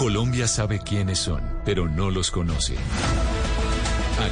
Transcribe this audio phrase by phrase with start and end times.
[0.00, 2.74] Colombia sabe quiénes son, pero no los conoce.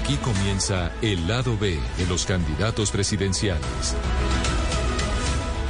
[0.01, 3.95] Aquí comienza el lado B de los candidatos presidenciales.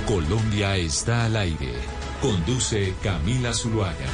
[0.06, 1.72] Colombia está al aire.
[2.22, 4.06] Conduce Camila Zuluaga.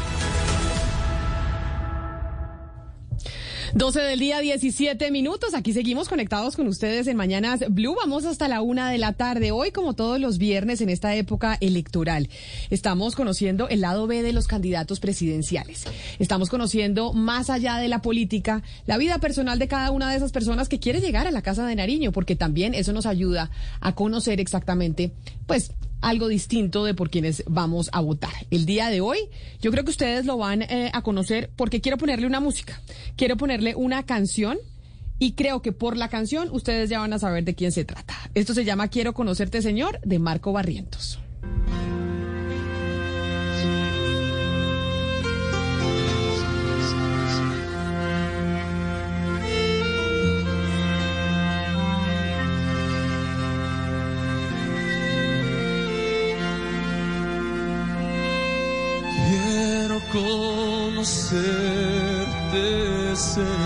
[3.74, 5.52] 12 del día, 17 minutos.
[5.52, 7.96] Aquí seguimos conectados con ustedes en Mañanas Blue.
[7.96, 9.50] Vamos hasta la una de la tarde.
[9.50, 12.28] Hoy, como todos los viernes en esta época electoral,
[12.70, 15.86] estamos conociendo el lado B de los candidatos presidenciales.
[16.20, 20.30] Estamos conociendo más allá de la política, la vida personal de cada una de esas
[20.30, 23.50] personas que quiere llegar a la Casa de Nariño, porque también eso nos ayuda
[23.80, 25.10] a conocer exactamente,
[25.48, 25.72] pues,
[26.04, 28.32] algo distinto de por quienes vamos a votar.
[28.50, 29.18] El día de hoy,
[29.60, 32.80] yo creo que ustedes lo van eh, a conocer porque quiero ponerle una música,
[33.16, 34.58] quiero ponerle una canción
[35.18, 38.14] y creo que por la canción ustedes ya van a saber de quién se trata.
[38.34, 41.18] Esto se llama Quiero conocerte, Señor, de Marco Barrientos.
[61.04, 61.36] Conocerte,
[63.14, 63.63] Señor.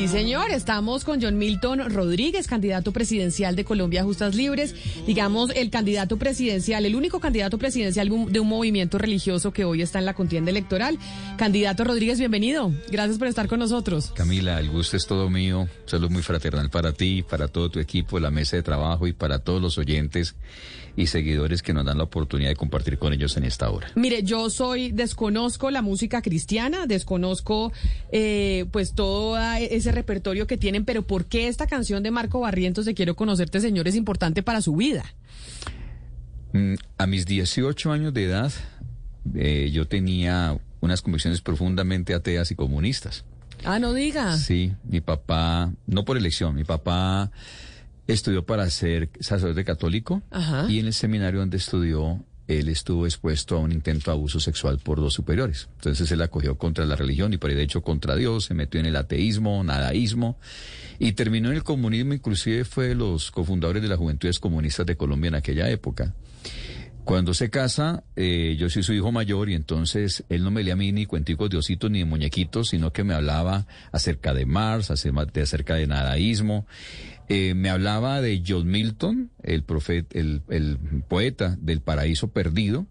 [0.00, 4.74] Sí, señor, estamos con John Milton Rodríguez, candidato presidencial de Colombia Justas Libres,
[5.06, 9.98] digamos el candidato presidencial, el único candidato presidencial de un movimiento religioso que hoy está
[9.98, 10.98] en la contienda electoral.
[11.36, 12.72] Candidato Rodríguez, bienvenido.
[12.90, 14.10] Gracias por estar con nosotros.
[14.12, 15.68] Camila, el gusto es todo mío.
[15.84, 19.40] Saludo muy fraternal para ti, para todo tu equipo, la mesa de trabajo y para
[19.40, 20.34] todos los oyentes
[20.96, 23.90] y seguidores que nos dan la oportunidad de compartir con ellos en esta hora.
[23.94, 27.72] Mire, yo soy, desconozco la música cristiana, desconozco
[28.12, 29.36] eh, pues todo
[29.90, 33.60] ese repertorio que tienen, pero ¿por qué esta canción de Marco Barrientos de Quiero Conocerte,
[33.60, 35.04] Señor, es importante para su vida?
[36.52, 38.52] Mm, a mis 18 años de edad,
[39.34, 43.24] eh, yo tenía unas convicciones profundamente ateas y comunistas.
[43.64, 44.36] Ah, no diga.
[44.36, 47.30] Sí, mi papá, no por elección, mi papá
[48.06, 50.22] estudió para ser sacerdote católico
[50.68, 52.24] y en el seminario donde estudió
[52.58, 55.68] él estuvo expuesto a un intento de abuso sexual por dos superiores.
[55.76, 58.86] Entonces él acogió contra la religión y por de hecho contra Dios, se metió en
[58.86, 60.38] el ateísmo, nadaísmo
[60.98, 64.96] y terminó en el comunismo, inclusive fue de los cofundadores de las Juventudes Comunistas de
[64.96, 66.14] Colombia en aquella época.
[67.04, 70.74] Cuando se casa, eh, yo soy su hijo mayor y entonces él no me leía
[70.74, 74.46] a mí ni cuenticos de ositos ni de muñequitos, sino que me hablaba acerca de
[74.46, 76.66] Mars, acerca de nadaísmo.
[77.32, 80.42] Eh, me hablaba de John Milton, el, profeta, el,
[81.06, 82.88] poeta del paraíso perdido,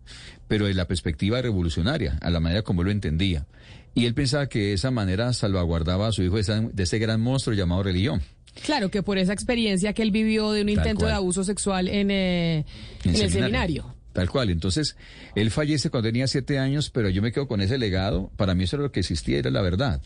[0.48, 3.48] pero de la perspectiva revolucionaria, a la manera como lo entendía.
[3.96, 7.54] Y él pensaba que de esa manera salvaguardaba a su hijo de, ese gran monstruo
[7.54, 8.22] llamado religión.
[8.66, 12.10] Claro, que por esa experiencia que él vivió de un intento de abuso sexual en,
[12.10, 12.66] eh,
[13.04, 13.94] el seminario.
[14.14, 14.52] Tal cual.
[14.52, 14.96] Entonces,
[15.36, 18.32] él fallece cuando tenía siete años, pero yo me quedo con ese legado.
[18.38, 20.02] Para mí eso era lo que existía, era la verdad.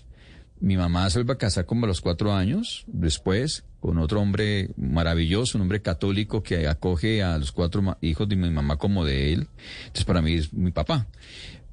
[0.60, 4.70] Mi mamá se vuelve a casar como a los cuatro años, después, con otro hombre
[4.78, 9.34] maravilloso, un hombre católico que acoge a los cuatro hijos de mi mamá como de
[9.34, 9.48] él.
[9.82, 11.08] Entonces, para mí es mi papá.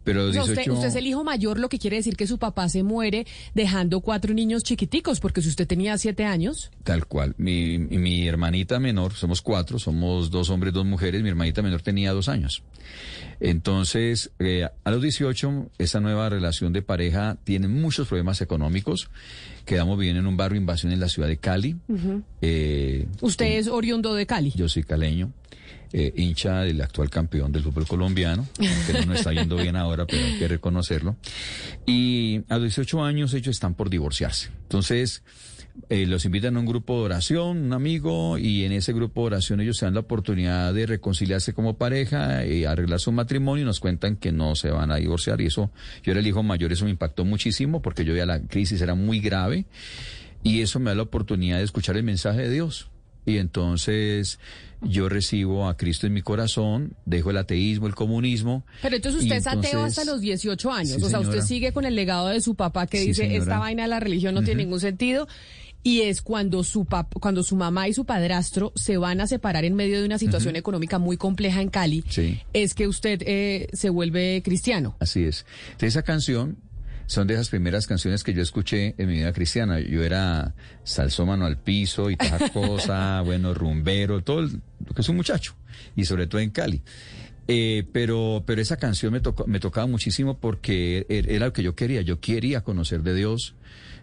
[0.05, 3.27] Pero usted, es el hijo mayor, lo que quiere decir que su papá se muere
[3.55, 6.71] dejando cuatro niños chiquiticos, porque si usted tenía siete años.
[6.84, 7.34] Tal cual.
[7.37, 12.12] Mi, mi hermanita menor, somos cuatro, somos dos hombres, dos mujeres, mi hermanita menor tenía
[12.12, 12.62] dos años.
[13.41, 19.11] Entonces, eh, a los 18, esa nueva relación de pareja tiene muchos problemas económicos.
[19.65, 21.77] Quedamos bien en un barrio invasión en la ciudad de Cali.
[22.41, 24.53] Eh, ¿Usted es oriundo de Cali?
[24.55, 25.32] Yo soy caleño.
[25.92, 28.46] Eh, hincha del actual campeón del fútbol colombiano,
[28.86, 31.16] que no está yendo bien ahora, pero hay que reconocerlo.
[31.84, 34.50] Y a los 18 años ellos están por divorciarse.
[34.62, 35.24] Entonces,
[35.88, 39.26] eh, los invitan a un grupo de oración, un amigo, y en ese grupo de
[39.28, 43.66] oración ellos se dan la oportunidad de reconciliarse como pareja y arreglar su matrimonio y
[43.66, 45.40] nos cuentan que no se van a divorciar.
[45.40, 45.72] Y eso,
[46.02, 48.94] yo era el hijo mayor, eso me impactó muchísimo porque yo veía la crisis era
[48.94, 49.66] muy grave
[50.42, 52.90] y eso me da la oportunidad de escuchar el mensaje de Dios.
[53.26, 54.38] Y entonces
[54.82, 58.64] yo recibo a Cristo en mi corazón, dejo el ateísmo, el comunismo.
[58.82, 61.94] Pero entonces usted es ateo hasta los 18 años, o sea, usted sigue con el
[61.94, 65.28] legado de su papá que dice, esta vaina de la religión no tiene ningún sentido.
[65.82, 66.87] Y es cuando su
[67.20, 70.56] cuando su mamá y su padrastro se van a separar en medio de una situación
[70.56, 72.05] económica muy compleja en Cali,
[72.52, 74.94] es que usted eh, se vuelve cristiano.
[75.00, 75.46] Así es.
[75.81, 76.58] esa canción
[77.10, 79.80] son de esas primeras canciones que yo escuché en mi vida cristiana.
[79.80, 80.54] Yo era
[80.84, 85.56] salsómano al piso y tal cosa, bueno, rumbero, todo lo que es un muchacho,
[85.96, 86.82] y sobre todo en Cali.
[87.48, 91.64] Eh, pero, pero esa canción me, tocó, me tocaba muchísimo porque er, era lo que
[91.64, 92.00] yo quería.
[92.02, 93.56] Yo quería conocer de Dios.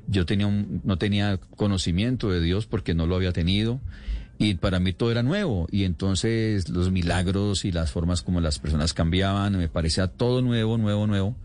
[0.09, 3.79] Yo tenía un, no tenía conocimiento de Dios porque no lo había tenido.
[4.39, 8.59] Y para mí todo era nuevo y entonces los milagros y las formas como las
[8.59, 11.35] personas cambiaban, me parecía todo nuevo, nuevo, nuevo.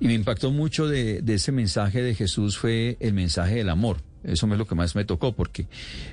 [0.00, 3.98] Y me impactó mucho de, de ese mensaje de Jesús fue el mensaje del amor.
[4.24, 5.66] Eso es lo que más me tocó, porque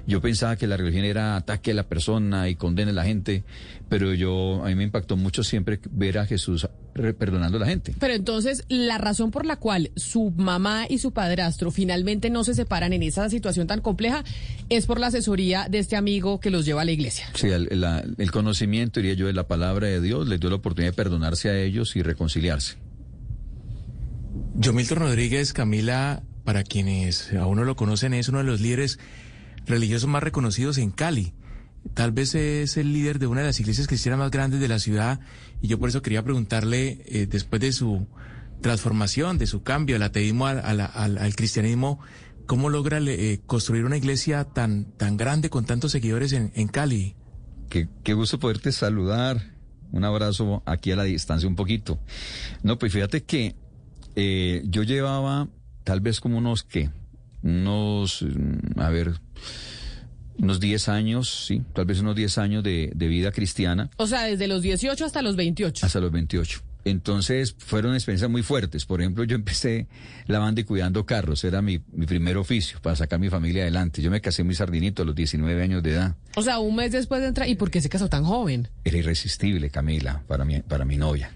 [0.06, 3.44] yo pensaba que la religión era ataque a la persona y condene a la gente,
[3.89, 7.94] pero yo a mí me impactó mucho siempre ver a Jesús perdonando a la gente.
[8.00, 12.54] Pero entonces, la razón por la cual su mamá y su padrastro finalmente no se
[12.54, 14.24] separan en esa situación tan compleja
[14.69, 17.27] es por la asesoría de este amigo que los lleva a la iglesia.
[17.36, 17.69] Sí, el,
[18.18, 21.50] el conocimiento, diría yo, de la palabra de Dios les dio la oportunidad de perdonarse
[21.50, 22.77] a ellos y reconciliarse.
[24.56, 28.99] Yo, Milton Rodríguez, Camila, para quienes aún no lo conocen, es uno de los líderes
[29.65, 31.33] religiosos más reconocidos en Cali.
[31.94, 34.79] Tal vez es el líder de una de las iglesias cristianas más grandes de la
[34.79, 35.19] ciudad
[35.61, 38.07] y yo por eso quería preguntarle, eh, después de su
[38.61, 41.99] transformación, de su cambio, el ateísmo al, cristianismo,
[42.45, 47.17] ¿cómo logra eh, construir una iglesia tan, tan grande con tantos seguidores en, Cali?
[47.67, 49.51] Qué, qué gusto poderte saludar.
[49.91, 51.99] Un abrazo aquí a la distancia un poquito.
[52.63, 53.53] No, pues fíjate que
[54.15, 55.49] eh, yo llevaba
[55.88, 56.89] tal vez como unos, ¿qué?
[57.44, 59.13] Unos, mm, a ver,
[60.38, 63.89] unos 10 años, sí, tal vez unos 10 años de, vida cristiana.
[63.95, 65.86] O sea, desde los 18 hasta los 28.
[65.86, 66.62] Hasta los 28.
[66.84, 68.86] Entonces fueron experiencias muy fuertes.
[68.86, 69.88] Por ejemplo, yo empecé
[70.25, 71.45] lavando y cuidando carros.
[71.45, 74.01] Era mi, mi primer oficio para sacar mi familia adelante.
[74.01, 76.16] Yo me casé muy sardinito a los 19 años de edad.
[76.36, 77.48] O sea, un mes después de entrar.
[77.48, 78.68] ¿Y por qué se casó tan joven?
[78.83, 81.31] Era irresistible, Camila, para mi, para mi novia.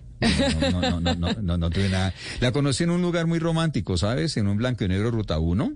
[0.71, 2.13] No, no, no, no, no, no, tuve nada.
[2.39, 4.37] La conocí en un lugar muy romántico, ¿sabes?
[4.37, 5.73] En un blanco y negro Ruta 1.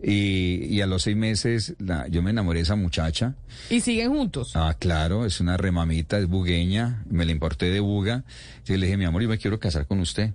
[0.00, 3.34] Y, y, a los seis meses la, yo me enamoré de esa muchacha.
[3.68, 4.52] ¿Y siguen juntos?
[4.54, 8.24] Ah, claro, es una remamita, es bugueña, me la importé de buga.
[8.64, 10.34] Yo le dije, mi amor, yo me quiero casar con usted.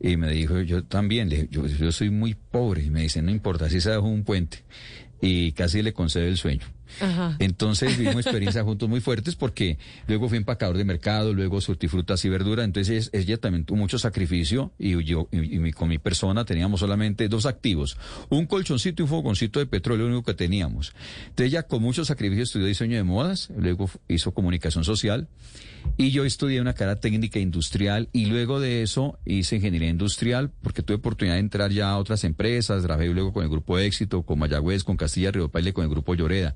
[0.00, 2.84] Y me dijo, yo también, le dije, yo, yo soy muy pobre.
[2.84, 4.64] Y me dice, no importa, así se dejó un puente.
[5.22, 6.66] Y casi le concede el sueño.
[7.38, 12.24] Entonces vivimos experiencias juntos muy fuertes porque luego fui empacador de mercado, luego surtí frutas
[12.24, 16.80] y verduras, entonces ella también tuvo mucho sacrificio y yo y, con mi persona teníamos
[16.80, 17.96] solamente dos activos,
[18.28, 20.92] un colchoncito y un fogoncito de petróleo, lo único que teníamos.
[21.28, 25.28] Entonces ella con mucho sacrificio estudió diseño de modas, luego hizo comunicación social
[25.96, 30.82] y yo estudié una carrera técnica industrial y luego de eso hice ingeniería industrial porque
[30.82, 34.38] tuve oportunidad de entrar ya a otras empresas, trabajé luego con el grupo Éxito, con
[34.38, 36.54] Mayagüez, con Castilla Río Paile, con el grupo Lloreda.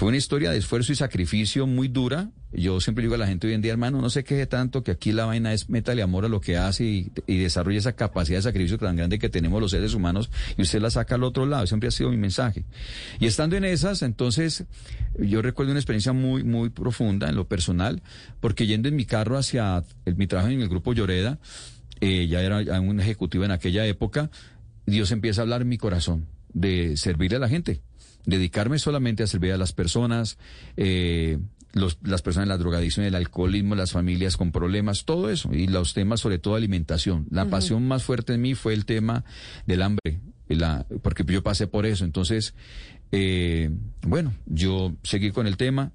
[0.00, 2.30] Fue una historia de esfuerzo y sacrificio muy dura.
[2.52, 4.92] Yo siempre digo a la gente hoy en día, hermano, no se queje tanto que
[4.92, 8.42] aquí la vaina es métale amor a lo que hace y, desarrolla esa capacidad de
[8.42, 11.66] sacrificio tan grande que tenemos los seres humanos y usted la saca al otro lado.
[11.66, 12.64] Siempre ha sido mi mensaje.
[13.18, 14.64] Y estando en esas, entonces,
[15.18, 18.02] yo recuerdo una experiencia muy, muy profunda en lo personal,
[18.40, 19.84] porque yendo en mi carro hacia
[20.16, 21.38] mi trabajo en el grupo Lloreda,
[22.00, 24.30] eh, ya era un ejecutivo en aquella época,
[24.86, 27.82] Dios empieza a hablar en mi corazón de servirle a la gente
[28.26, 30.38] dedicarme solamente a servir a las personas,
[30.76, 31.38] eh,
[31.72, 35.94] las personas en la drogadicción, el alcoholismo, las familias con problemas, todo eso, y los
[35.94, 37.26] temas sobre todo alimentación.
[37.30, 39.24] La pasión más fuerte en mí fue el tema
[39.66, 42.04] del hambre, la, porque yo pasé por eso.
[42.04, 42.54] Entonces,
[43.12, 43.70] eh,
[44.02, 45.92] bueno, yo seguí con el tema.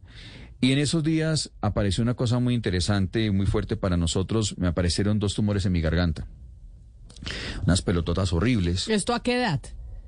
[0.61, 4.57] Y en esos días apareció una cosa muy interesante y muy fuerte para nosotros.
[4.57, 6.25] Me aparecieron dos tumores en mi garganta.
[7.65, 8.87] Unas pelototas horribles.
[8.87, 9.61] ¿Esto a qué edad?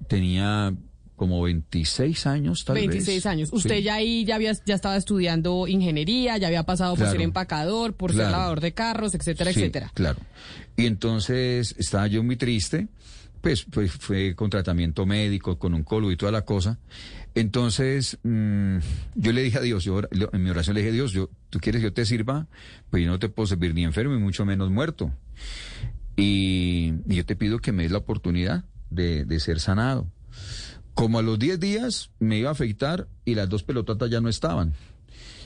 [0.08, 0.74] Tenía
[1.18, 3.50] como 26 años, tal 26 años.
[3.52, 7.96] Usted ya ahí ya había ya estaba estudiando ingeniería, ya había pasado por ser empacador,
[7.96, 9.92] por ser lavador de carros, etcétera, etcétera.
[9.94, 10.20] Claro.
[10.78, 12.88] Y entonces estaba yo muy triste,
[13.42, 16.78] pues, pues fue con tratamiento médico, con un colo y toda la cosa.
[17.34, 18.78] Entonces, mm,
[19.16, 21.60] yo le dije a Dios, yo en mi oración le dije a Dios, yo, ¿tú
[21.60, 22.48] quieres que yo te sirva?
[22.92, 25.12] Pues yo no te puedo servir ni enfermo y mucho menos muerto.
[26.16, 30.08] Y, yo te pido que me des la oportunidad de, de ser sanado.
[30.98, 34.30] Como a los 10 días me iba a afeitar y las dos pelototas ya no
[34.30, 34.74] estaban.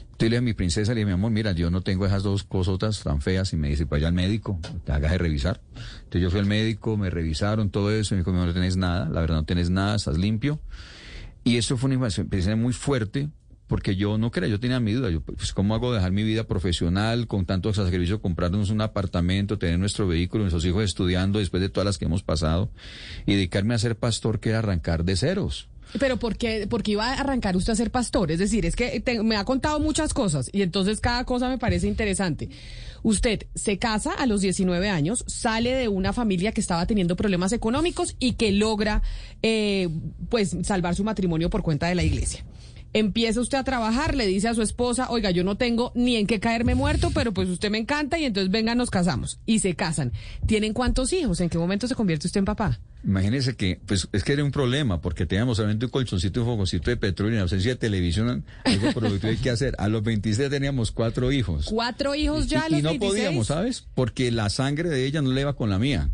[0.04, 2.24] Entonces le dije a mi princesa, le dije, mi amor, mira, yo no tengo esas
[2.24, 3.52] dos cosotas tan feas.
[3.52, 5.60] Y me dice, pues al médico, te hagas de revisar.
[6.04, 8.16] Entonces yo fui al médico, me revisaron todo eso.
[8.16, 10.62] Y me dijo, no tenés nada, la verdad no tenés nada, estás limpio.
[11.44, 13.28] Y eso fue una experiencia muy fuerte
[13.72, 16.44] porque yo no creía, yo tenía mi duda, yo, pues, ¿cómo hago dejar mi vida
[16.44, 21.70] profesional con tanto sacrificio, comprarnos un apartamento, tener nuestro vehículo, nuestros hijos estudiando después de
[21.70, 22.70] todas las que hemos pasado
[23.26, 25.70] y dedicarme a ser pastor que arrancar de ceros?
[25.98, 28.30] Pero ¿por qué, porque iba a arrancar usted a ser pastor?
[28.32, 31.88] Es decir, es que me ha contado muchas cosas y entonces cada cosa me parece
[31.88, 32.50] interesante.
[33.04, 37.54] Usted se casa a los 19 años, sale de una familia que estaba teniendo problemas
[37.54, 39.02] económicos y que logra,
[39.42, 39.88] eh,
[40.28, 42.44] pues, salvar su matrimonio por cuenta de la iglesia.
[42.94, 46.28] Empieza usted a trabajar, le dice a su esposa, oiga, yo no tengo ni en
[46.28, 49.40] qué caerme muerto, pero pues usted me encanta y entonces venga, nos casamos.
[49.46, 50.12] Y se casan.
[50.46, 51.40] ¿Tienen cuántos hijos?
[51.40, 52.80] ¿En qué momento se convierte usted en papá?
[53.04, 56.50] Imagínese que, pues, es que era un problema, porque teníamos solamente un colchoncito y un
[56.50, 59.74] fogoncito de petróleo y en ausencia de televisión, algo productivo hay que hacer.
[59.80, 61.66] A los 26 teníamos cuatro hijos.
[61.70, 63.10] ¿Cuatro hijos ya a los Y no 26?
[63.12, 63.88] podíamos, ¿sabes?
[63.96, 66.10] Porque la sangre de ella no le iba con la mía.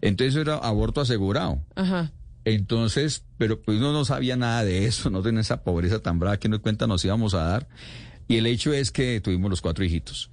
[0.00, 1.60] Entonces era aborto asegurado.
[1.74, 2.12] Ajá.
[2.54, 6.38] Entonces, pero pues uno no sabía nada de eso, no tenía esa pobreza tan brava
[6.38, 7.68] que no cuenta nos íbamos a dar.
[8.26, 10.30] Y el hecho es que tuvimos los cuatro hijitos.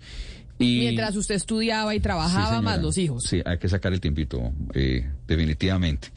[0.57, 3.23] Y, Mientras usted estudiaba y trabajaba, Sí, más los hijos.
[3.23, 6.09] Sí, hay que sacar el tiempito, eh, definitivamente.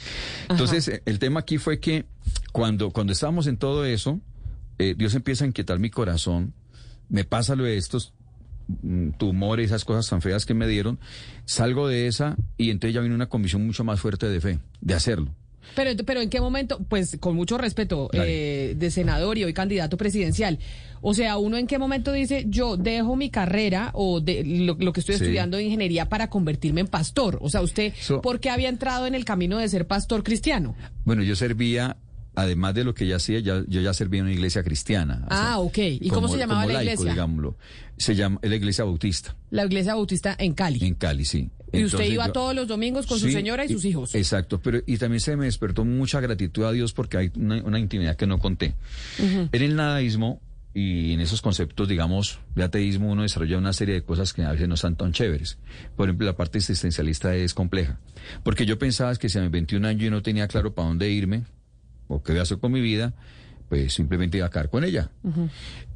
[0.49, 2.05] Entonces, eh, el tema aquí fue que
[2.53, 4.21] cuando, cuando estábamos en todo eso,
[4.79, 6.55] eh, Dios empieza a inquietar mi corazón,
[7.09, 8.13] me pasa lo de estos
[8.83, 11.01] mm, tumores, esas cosas tan feas que me dieron,
[11.45, 14.95] salgo de esa y entonces ya viene una convicción mucho más fuerte de fe, de
[14.95, 15.35] hacerlo.
[15.75, 16.79] Pero, pero ¿en qué momento?
[16.89, 20.59] Pues con mucho respeto eh, de senador y hoy candidato presidencial.
[21.01, 24.93] O sea, uno en qué momento dice, yo dejo mi carrera o de lo, lo
[24.93, 25.23] que estoy Sí.
[25.23, 27.39] estudiando de ingeniería para convertirme en pastor.
[27.41, 30.75] O sea, usted, So- ¿por qué había entrado en el camino de ser pastor cristiano?
[31.05, 31.97] Bueno, yo servía,
[32.41, 35.27] además de lo que ya hacía, ya, yo ya servía en una iglesia cristiana.
[35.29, 35.79] Ah, ok.
[35.79, 37.13] ¿Y cómo se llamaba la laico, iglesia?
[37.13, 37.57] digámoslo.
[37.97, 40.85] Se llama la iglesia bautista, La iglesia bautista en Cali.
[40.87, 41.51] en Cali, sí.
[41.73, 44.15] y usted iba yo- todos los domingos con su señora y sus hijos.
[44.15, 47.79] Exacto, pero y también se me despertó mucha gratitud a Dios porque hay una, una
[47.81, 48.75] intimidad que no conté.
[49.19, 50.41] En el nadaísmo
[50.75, 54.53] y en esos conceptos, digamos, de ateísmo, uno desarrolla una serie de cosas que a
[54.53, 55.59] veces no están tan chéveres.
[55.97, 57.99] Por ejemplo, la parte existencialista es compleja.
[58.45, 61.11] Porque yo pensaba que si a mis 21 años yo no tenía claro para dónde
[61.11, 61.43] irme
[62.09, 63.15] o qué voy a hacer con mi vida,
[63.69, 65.11] pues simplemente iba a caer con ella.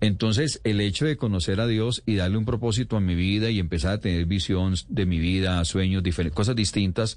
[0.01, 3.59] Entonces, el hecho de conocer a Dios y darle un propósito a mi vida y
[3.59, 7.17] empezar a tener visión de mi vida, sueños, diferentes, cosas distintas,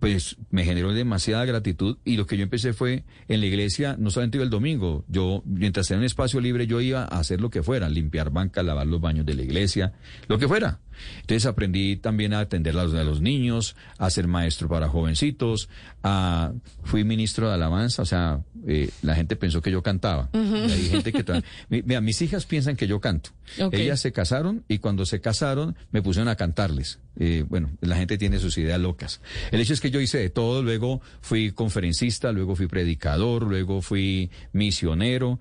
[0.00, 1.98] pues me generó demasiada gratitud.
[2.04, 5.42] Y lo que yo empecé fue en la iglesia, no solamente iba el domingo, yo,
[5.44, 8.86] mientras tenía un espacio libre, yo iba a hacer lo que fuera, limpiar bancas, lavar
[8.86, 9.92] los baños de la iglesia,
[10.26, 10.80] lo que fuera.
[11.20, 15.68] Entonces aprendí también a atender a los, a los niños, a ser maestro para jovencitos,
[16.02, 16.52] a,
[16.84, 19.91] fui ministro de alabanza, o sea, eh, la gente pensó que yo cantaba.
[20.32, 21.42] Y hay gente que...
[21.68, 23.30] Mira, mis hijas piensan que yo canto.
[23.72, 26.98] Ellas se casaron y cuando se casaron me pusieron a cantarles.
[27.18, 29.20] Eh, bueno, la gente tiene sus ideas locas.
[29.50, 33.82] El hecho es que yo hice de todo, luego fui conferencista, luego fui predicador, luego
[33.82, 35.38] fui misionero,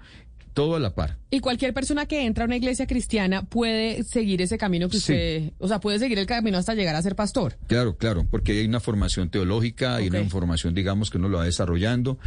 [0.53, 1.17] todo a la par.
[1.29, 5.13] Y cualquier persona que entra a una iglesia cristiana puede seguir ese camino que Sí.
[5.13, 7.57] usted, o sea, puede seguir el camino hasta llegar a ser pastor.
[7.67, 10.15] Claro, claro, porque hay una formación teológica, hay Ok.
[10.15, 12.19] una formación, digamos, que uno lo va desarrollando.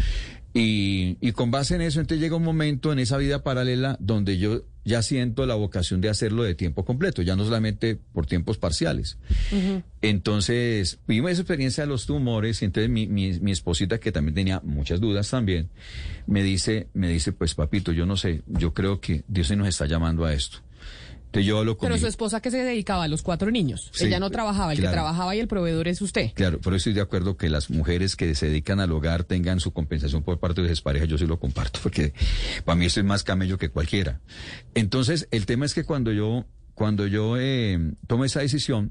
[0.54, 4.38] Y, y con base en eso, entonces llega un momento en esa vida paralela donde
[4.38, 8.58] yo ya siento la vocación de hacerlo de tiempo completo, ya no solamente por tiempos
[8.58, 9.18] parciales.
[10.02, 14.34] Entonces, vimos esa experiencia de los tumores y entonces mi, mi, mi esposita, que también
[14.34, 15.70] tenía muchas dudas también,
[16.26, 19.68] me dice, me dice, pues papito, yo no sé, yo creo que Dios se nos
[19.68, 20.58] está llamando a esto.
[21.34, 23.90] Entonces yo hablo con Pero mi- su esposa que se dedicaba a los cuatro niños.
[23.92, 24.92] Sí, Ella no trabajaba, el claro.
[24.92, 26.30] que trabajaba y el proveedor es usted.
[26.34, 29.58] Claro, por eso estoy de acuerdo que las mujeres que se dedican al hogar tengan
[29.60, 31.08] su compensación por parte de sus parejas.
[31.08, 32.14] Yo sí lo comparto, porque
[32.64, 34.20] para mí esto es más camello que cualquiera.
[34.74, 38.90] Entonces, el tema es que cuando yo, cuando yo eh, tomo esa decisión,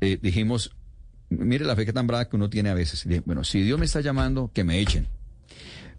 [0.00, 0.74] eh, dijimos,
[1.30, 3.04] mire la fe que tan brava que uno tiene a veces.
[3.08, 5.06] Dije, bueno, si Dios me está llamando, que me echen.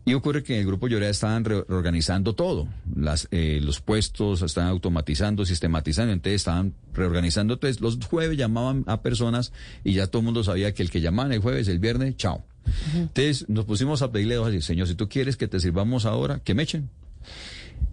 [0.05, 4.41] Y ocurre que en el grupo Llorea estaban re- reorganizando todo, las, eh, los puestos,
[4.41, 7.53] estaban automatizando, sistematizando, entonces estaban reorganizando.
[7.53, 9.53] Entonces los jueves llamaban a personas
[9.85, 12.43] y ya todo el mundo sabía que el que llamaban el jueves, el viernes, chao.
[12.95, 16.39] Entonces nos pusimos a pedirle a Dios, Señor, si tú quieres que te sirvamos ahora,
[16.43, 16.89] que me echen.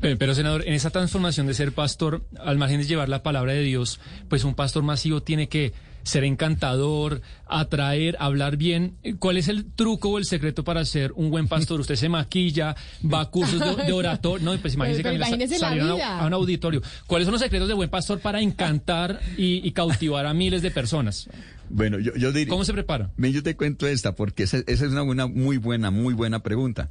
[0.01, 3.53] Pero, pero, senador, en esa transformación de ser pastor, al margen de llevar la palabra
[3.53, 5.73] de Dios, pues un pastor masivo tiene que
[6.03, 8.97] ser encantador, atraer, hablar bien.
[9.19, 11.81] ¿Cuál es el truco o el secreto para ser un buen pastor?
[11.81, 14.45] Usted se maquilla, va a cursos de, de oratorio.
[14.45, 16.83] No, pues imagínese, Camila, imagínese salir a, a un auditorio.
[17.07, 20.71] ¿Cuáles son los secretos de buen pastor para encantar y, y cautivar a miles de
[20.71, 21.29] personas?
[21.73, 22.49] Bueno, yo, yo diría...
[22.49, 23.13] ¿Cómo se prepara?
[23.17, 26.91] Yo te cuento esta, porque esa, esa es una buena, muy buena, muy buena pregunta.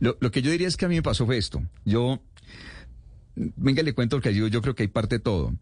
[0.00, 1.62] Lo, lo que yo diría es que a mí me pasó fue esto.
[1.86, 2.20] Yo,
[3.34, 5.54] venga, le cuento lo que yo, yo creo que hay parte de todo.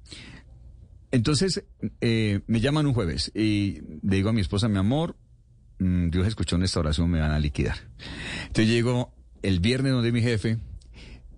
[1.17, 1.65] Entonces,
[2.03, 5.17] eh, me llaman un jueves y le digo a mi esposa, mi amor,
[5.79, 7.79] mm, Dios escuchó nuestra oración, me van a liquidar.
[8.43, 10.59] Entonces llego el viernes donde mi jefe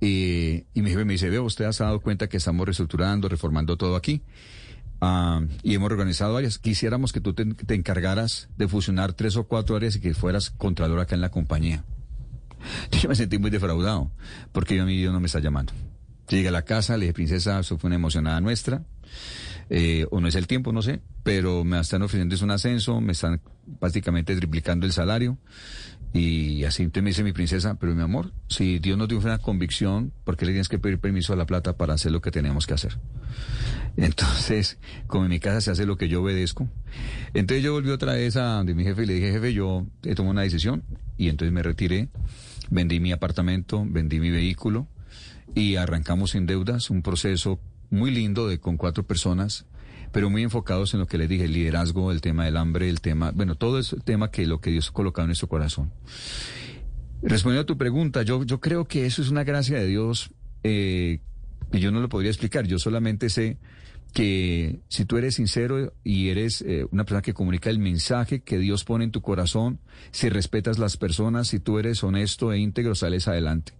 [0.01, 3.77] eh, y mi jefe me dice, veo, usted ha dado cuenta que estamos reestructurando, reformando
[3.77, 4.23] todo aquí.
[5.01, 6.59] Ah, y hemos organizado áreas.
[6.59, 10.51] Quisiéramos que tú te, te encargaras de fusionar tres o cuatro áreas y que fueras
[10.51, 11.85] contralor acá en la compañía.
[13.01, 14.11] Yo me sentí muy defraudado,
[14.51, 15.73] porque yo a mí Dios no me está llamando.
[16.29, 18.83] Llegué a la casa, le dije, princesa, eso fue una emocionada nuestra.
[19.71, 23.01] Eh, o no es el tiempo, no sé, pero me están ofreciendo es un ascenso,
[23.01, 23.41] me están
[23.81, 25.39] prácticamente triplicando el salario.
[26.15, 29.39] Y así te me dice mi princesa, pero mi amor, si Dios nos dio una
[29.39, 32.31] convicción, ¿por qué le tienes que pedir permiso a la plata para hacer lo que
[32.31, 32.99] tenemos que hacer?
[33.99, 36.69] Entonces, como en mi casa se hace lo que yo obedezco,
[37.35, 40.15] entonces yo volví otra vez a donde mi jefe y le dije, jefe, yo he
[40.15, 40.85] tomado una decisión
[41.17, 42.09] y entonces me retiré,
[42.71, 44.87] vendí mi apartamento, vendí mi vehículo
[45.55, 47.59] y arrancamos sin deudas, un proceso
[47.91, 49.67] muy lindo de con cuatro personas,
[50.13, 53.01] pero muy enfocados en lo que les dije, el liderazgo, el tema del hambre, el
[53.01, 55.93] tema, bueno, todo es el tema que lo que Dios ha colocado en nuestro corazón.
[57.23, 60.31] Respondiendo a tu pregunta, yo, yo creo que eso es una gracia de Dios
[60.63, 61.21] eh,
[61.71, 63.59] que yo no lo podría explicar, yo solamente sé
[64.15, 68.59] que si tú eres sincero y eres eh, una persona que comunica el mensaje que
[68.59, 69.81] Dios pone en tu corazón,
[70.13, 73.75] si respetas las personas, si tú eres honesto e íntegro, sales adelante.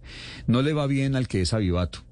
[0.45, 2.03] No le va bien al que es avivato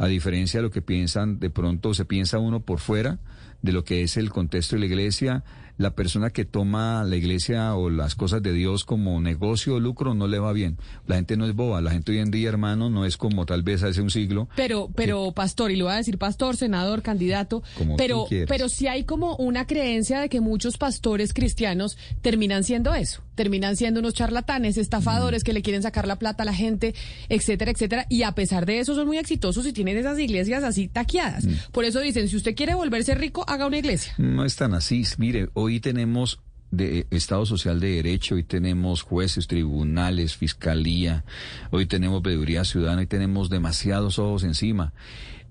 [0.00, 3.18] a diferencia de lo que piensan, de pronto se piensa uno por fuera
[3.60, 5.44] de lo que es el contexto de la iglesia,
[5.80, 10.12] la persona que toma la iglesia o las cosas de Dios como negocio o lucro
[10.12, 10.76] no le va bien.
[11.06, 13.62] La gente no es boba, la gente hoy en día, hermano, no es como tal
[13.62, 14.46] vez hace un siglo.
[14.56, 17.62] Pero, pero, pastor, y lo voy a decir pastor, senador, candidato,
[17.96, 23.22] pero, pero sí hay como una creencia de que muchos pastores cristianos terminan siendo eso,
[23.34, 25.46] terminan siendo unos charlatanes, estafadores mm.
[25.46, 26.94] que le quieren sacar la plata a la gente,
[27.30, 30.88] etcétera, etcétera, y a pesar de eso son muy exitosos y tienen esas iglesias así
[30.88, 31.46] taqueadas.
[31.46, 31.54] Mm.
[31.72, 34.12] Por eso dicen, si usted quiere volverse rico, haga una iglesia.
[34.18, 35.00] No es tan así.
[35.16, 36.40] Mire, hoy hoy tenemos
[36.72, 41.24] de Estado Social de Derecho, hoy tenemos jueces, tribunales, fiscalía,
[41.70, 44.92] hoy tenemos veeduría ciudadana, y tenemos demasiados ojos encima.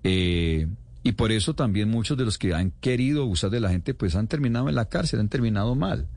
[0.04, 0.68] Eh,
[1.04, 4.16] y por eso también muchos de los que han querido abusar de la gente, pues
[4.16, 6.08] han terminado en la cárcel, han terminado mal.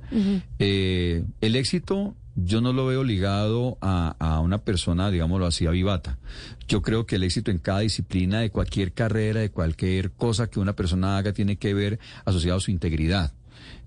[0.59, 6.19] Eh, el éxito yo no lo veo ligado a, a, una persona, digámoslo así, avivata.
[6.67, 10.59] Yo creo que el éxito en cada disciplina, de cualquier carrera, de cualquier cosa que
[10.59, 13.33] una persona haga, tiene que ver asociado a su integridad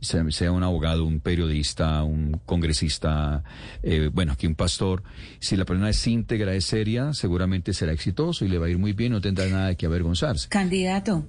[0.02, 3.44] sea, un abogado, un periodista, un congresista,
[3.84, 5.04] eh, bueno, aquí un pastor,
[5.40, 8.78] si la persona es íntegra, es seria, seguramente será exitoso y le va a ir
[8.78, 10.48] muy bien, no tendrá nada de que avergonzarse.
[10.50, 11.26] Candidato.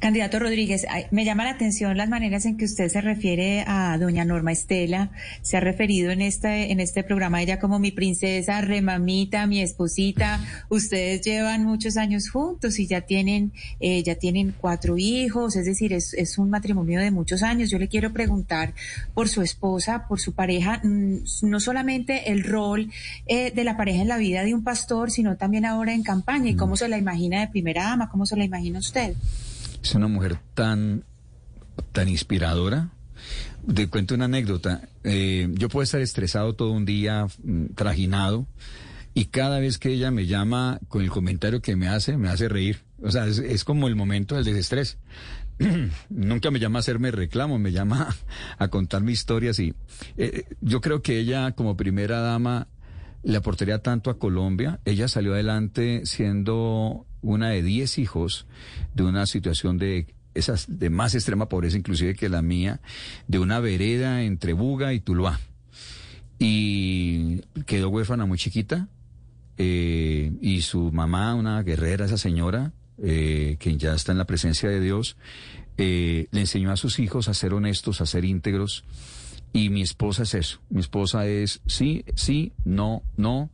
[0.00, 4.24] Candidato Rodríguez, me llama la atención las maneras en que usted se refiere a doña
[4.24, 5.10] Norma Estela.
[5.42, 9.60] Se ha referido en este, en este programa a ella como mi princesa, remamita, mi
[9.60, 10.40] esposita.
[10.68, 15.92] Ustedes llevan muchos años juntos y ya tienen, eh, ya tienen cuatro hijos, es decir,
[15.92, 17.70] es, es, un matrimonio de muchos años.
[17.70, 18.74] Yo le quiero preguntar
[19.14, 22.90] por su esposa, por su pareja, mm, no solamente el rol
[23.26, 26.50] eh, de la pareja en la vida de un pastor, sino también ahora en campaña
[26.50, 29.14] y cómo se la imagina de primera ama, cómo se la imagina usted.
[29.82, 31.04] Es una mujer tan,
[31.92, 32.90] tan inspiradora.
[33.72, 34.88] Te cuento una anécdota.
[35.04, 38.46] Eh, yo puedo estar estresado todo un día, mm, trajinado,
[39.18, 42.48] y cada vez que ella me llama con el comentario que me hace, me hace
[42.48, 42.84] reír.
[43.02, 44.98] O sea, es, como el momento del desestrés.
[46.08, 48.14] Nunca me llama a hacerme reclamo, me llama
[48.58, 49.74] a contar mis historias y
[50.16, 52.68] eh, yo creo que ella como primera dama
[53.24, 54.78] le aportaría tanto a Colombia.
[54.84, 58.46] Ella salió adelante siendo una de diez hijos
[58.94, 62.80] de una situación de esas de más extrema pobreza inclusive que la mía,
[63.26, 65.40] de una vereda entre Buga y Tuluá.
[66.38, 68.88] Y quedó huérfana muy chiquita.
[69.60, 74.68] Eh, y su mamá, una guerrera, esa señora, eh, que ya está en la presencia
[74.68, 75.16] de Dios,
[75.76, 78.84] eh, le enseñó a sus hijos a ser honestos, a ser íntegros.
[79.52, 80.60] Y mi esposa es eso.
[80.70, 83.50] Mi esposa es sí, sí, no, no.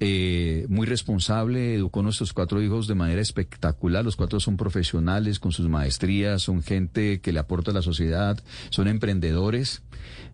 [0.00, 4.04] Eh, muy responsable, educó a nuestros cuatro hijos de manera espectacular.
[4.04, 8.42] Los cuatro son profesionales con sus maestrías, son gente que le aporta a la sociedad,
[8.70, 9.82] son emprendedores.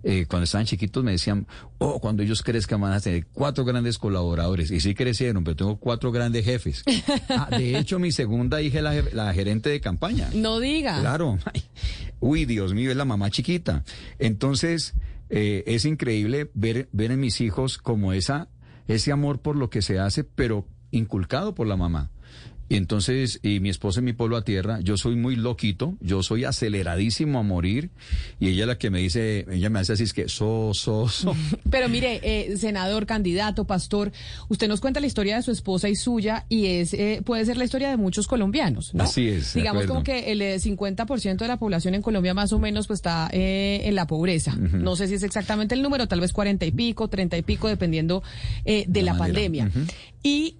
[0.02, 1.46] Eh, cuando estaban chiquitos me decían,
[1.76, 4.70] oh, cuando ellos crezcan van a tener cuatro grandes colaboradores.
[4.70, 6.82] Y sí crecieron, pero tengo cuatro grandes jefes.
[7.28, 10.28] Ah, de hecho, mi segunda hija es la, gerente de campaña.
[10.34, 11.00] No diga.
[11.00, 11.38] Claro.
[12.18, 13.84] Uy, Dios mío, es la mamá chiquita.
[14.18, 14.94] Entonces,
[15.28, 18.48] eh, es increíble ver, ver en mis hijos como esa
[18.94, 22.10] ese amor por lo que se hace, pero inculcado por la mamá.
[22.70, 26.22] Y entonces, y mi esposa en mi pueblo a tierra, yo soy muy loquito, yo
[26.22, 27.90] soy aceleradísimo a morir,
[28.38, 31.34] y ella la que me dice, ella me hace así, es que so, so, so.
[31.70, 34.12] Pero mire, eh, senador, candidato, pastor,
[34.48, 37.56] usted nos cuenta la historia de su esposa y suya, y es eh, puede ser
[37.56, 39.02] la historia de muchos colombianos, ¿no?
[39.02, 39.54] Así es.
[39.54, 42.98] Digamos como que el 50% eh, de la población en Colombia más o menos pues
[42.98, 44.54] está en la pobreza.
[44.54, 47.66] No sé si es exactamente el número, tal vez 40 y pico, 30 y pico,
[47.66, 48.22] dependiendo
[48.64, 49.72] de la, pandemia.
[50.22, 50.58] Y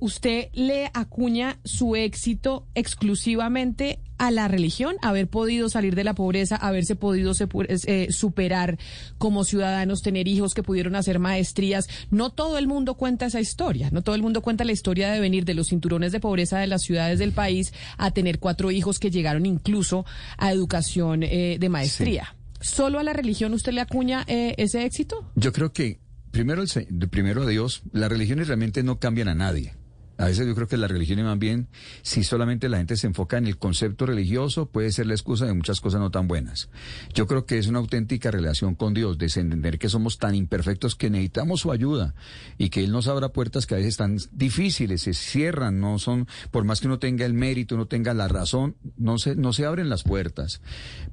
[0.00, 6.54] usted le acuña su éxito exclusivamente a la religión haber podido salir de la pobreza,
[6.54, 7.32] haberse podido
[7.66, 8.78] eh, superar
[9.18, 11.88] como ciudadanos, tener hijos que pudieron hacer maestrías.
[12.12, 15.18] No todo el mundo cuenta esa historia, no todo el mundo cuenta la historia de
[15.18, 19.00] venir de los cinturones de pobreza de las ciudades del país a tener cuatro hijos
[19.00, 20.06] que llegaron incluso
[20.38, 22.36] a educación eh, de maestría.
[22.60, 25.32] ¿Solo a la religión usted le acuña eh, ese éxito?
[25.34, 25.98] Yo creo que
[26.32, 29.74] primero, el, primero a Dios, las religiones realmente no cambian a nadie.
[30.22, 31.66] A veces yo creo que la religión más bien,
[32.02, 35.52] si solamente la gente se enfoca en el concepto religioso, puede ser la excusa de
[35.52, 36.70] muchas cosas no tan buenas.
[37.12, 40.94] Yo creo que es una auténtica relación con Dios, de entender que somos tan imperfectos
[40.94, 42.14] que necesitamos su ayuda
[42.56, 46.28] y que Él nos abra puertas que a veces están difíciles, se cierran, no son,
[46.52, 49.66] por más que uno tenga el mérito, uno tenga la razón, no se, no se
[49.66, 50.60] abren las puertas.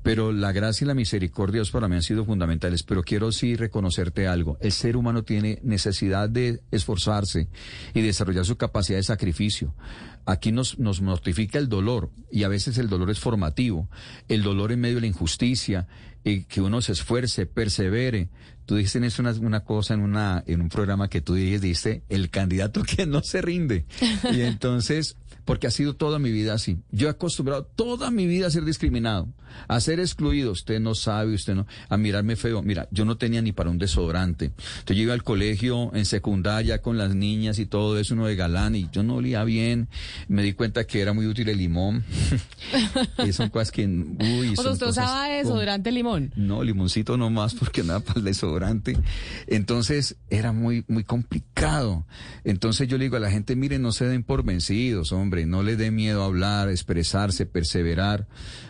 [0.03, 2.83] Pero la gracia y la misericordia para mí han sido fundamentales.
[2.83, 4.57] Pero quiero sí reconocerte algo.
[4.61, 7.47] El ser humano tiene necesidad de esforzarse
[7.95, 9.73] y desarrollar su capacidad de sacrificio.
[10.25, 13.89] Aquí nos, nos mortifica el dolor y a veces el dolor es formativo,
[14.27, 15.87] el dolor en medio de la injusticia,
[16.23, 18.29] y que uno se esfuerce, persevere.
[18.65, 22.83] Tú dices una, una cosa en, una, en un programa que tú dijiste, el candidato
[22.97, 23.85] que no se rinde.
[24.31, 26.79] Y entonces porque ha sido toda mi vida así.
[26.91, 29.27] Yo he acostumbrado toda mi vida a ser discriminado,
[29.67, 30.51] a ser excluido.
[30.51, 32.61] Usted no sabe, usted no, a mirarme feo.
[32.61, 34.51] Mira, yo no tenía ni para un desodorante.
[34.85, 38.75] Yo iba al colegio en secundaria con las niñas y todo eso, uno de galán,
[38.75, 39.87] y yo no olía bien.
[40.27, 42.03] Me di cuenta que era muy útil el limón.
[43.25, 46.31] y son cosas que, uy, ¿O usted usaba desodorante limón?
[46.35, 48.97] No, limoncito nomás, porque nada para el desodorante.
[49.47, 52.05] Entonces, era muy, muy complicado.
[52.43, 55.63] Entonces yo le digo a la gente, miren, no se den por vencidos, hombre no
[55.63, 58.27] le dé miedo hablar, expresarse, perseverar,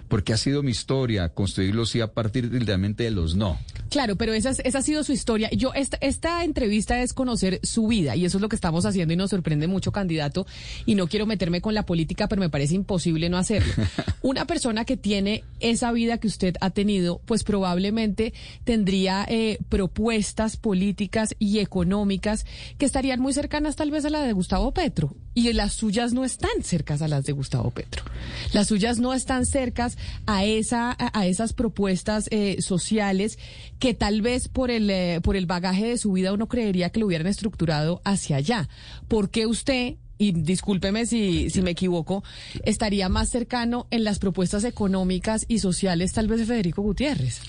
[0.09, 3.57] porque ha sido mi historia construirlo sí a partir literalmente de los no.
[3.89, 5.49] Claro, pero esa, esa ha sido su historia.
[5.51, 9.13] Yo esta, esta entrevista es conocer su vida y eso es lo que estamos haciendo
[9.13, 10.45] y nos sorprende mucho, candidato.
[10.85, 13.71] Y no quiero meterme con la política, pero me parece imposible no hacerlo.
[14.21, 20.57] Una persona que tiene esa vida que usted ha tenido, pues probablemente tendría eh, propuestas
[20.57, 22.45] políticas y económicas
[22.77, 26.25] que estarían muy cercanas tal vez a la de Gustavo Petro y las suyas no
[26.25, 28.03] están cercas a las de Gustavo Petro.
[28.51, 33.39] Las suyas no están cercas a esa a esas propuestas eh, sociales
[33.79, 36.99] que tal vez por el eh, por el bagaje de su vida uno creería que
[36.99, 38.69] lo hubieran estructurado hacia allá.
[39.07, 42.23] ¿Por qué usted y discúlpeme si, si me equivoco,
[42.65, 47.41] estaría más cercano en las propuestas económicas y sociales tal vez de Federico Gutiérrez.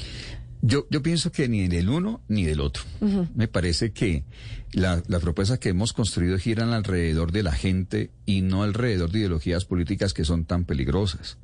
[0.63, 2.85] Yo, yo pienso que ni del uno ni del otro.
[3.35, 4.25] Me parece que
[4.73, 9.65] las propuestas que hemos construido giran alrededor de la gente y no alrededor de ideologías
[9.65, 11.39] políticas que son tan peligrosas.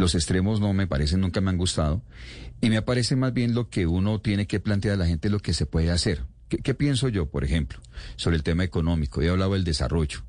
[0.00, 2.02] Los extremos no me parecen, nunca me han gustado.
[2.62, 5.40] Y me parece más bien lo que uno tiene que plantear a la gente lo
[5.40, 6.24] que se puede hacer.
[6.48, 7.78] ¿Qué, pienso yo, por ejemplo,
[8.16, 9.20] sobre el tema económico?
[9.20, 10.22] He hablado del desarrollo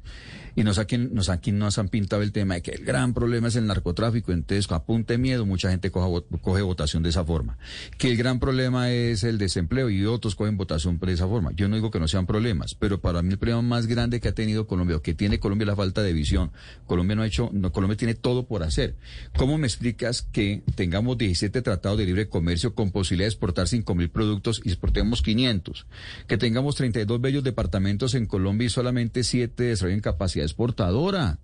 [0.56, 3.48] y nos aquí, nos aquí nos han pintado el tema de que el gran problema
[3.48, 7.58] es el narcotráfico, entonces apunte miedo, mucha gente coge, coge votación de esa forma.
[7.98, 11.52] Que el gran problema es el desempleo y otros cogen votación de esa forma.
[11.54, 14.28] Yo no digo que no sean problemas, pero para mí el problema más grande que
[14.28, 16.52] ha tenido Colombia, o que tiene Colombia, es la falta de visión.
[16.86, 18.96] Colombia no ha hecho, Colombia tiene todo por hacer.
[19.38, 23.96] ¿Cómo me explicas que tengamos 17 tratados de libre comercio con posibilidad de exportar 5
[23.96, 25.88] mil productos y exportemos 500?
[26.28, 31.40] Que tengamos 32 bellos departamentos en Colombia y solamente 7 desarrollen capacidad exportadora.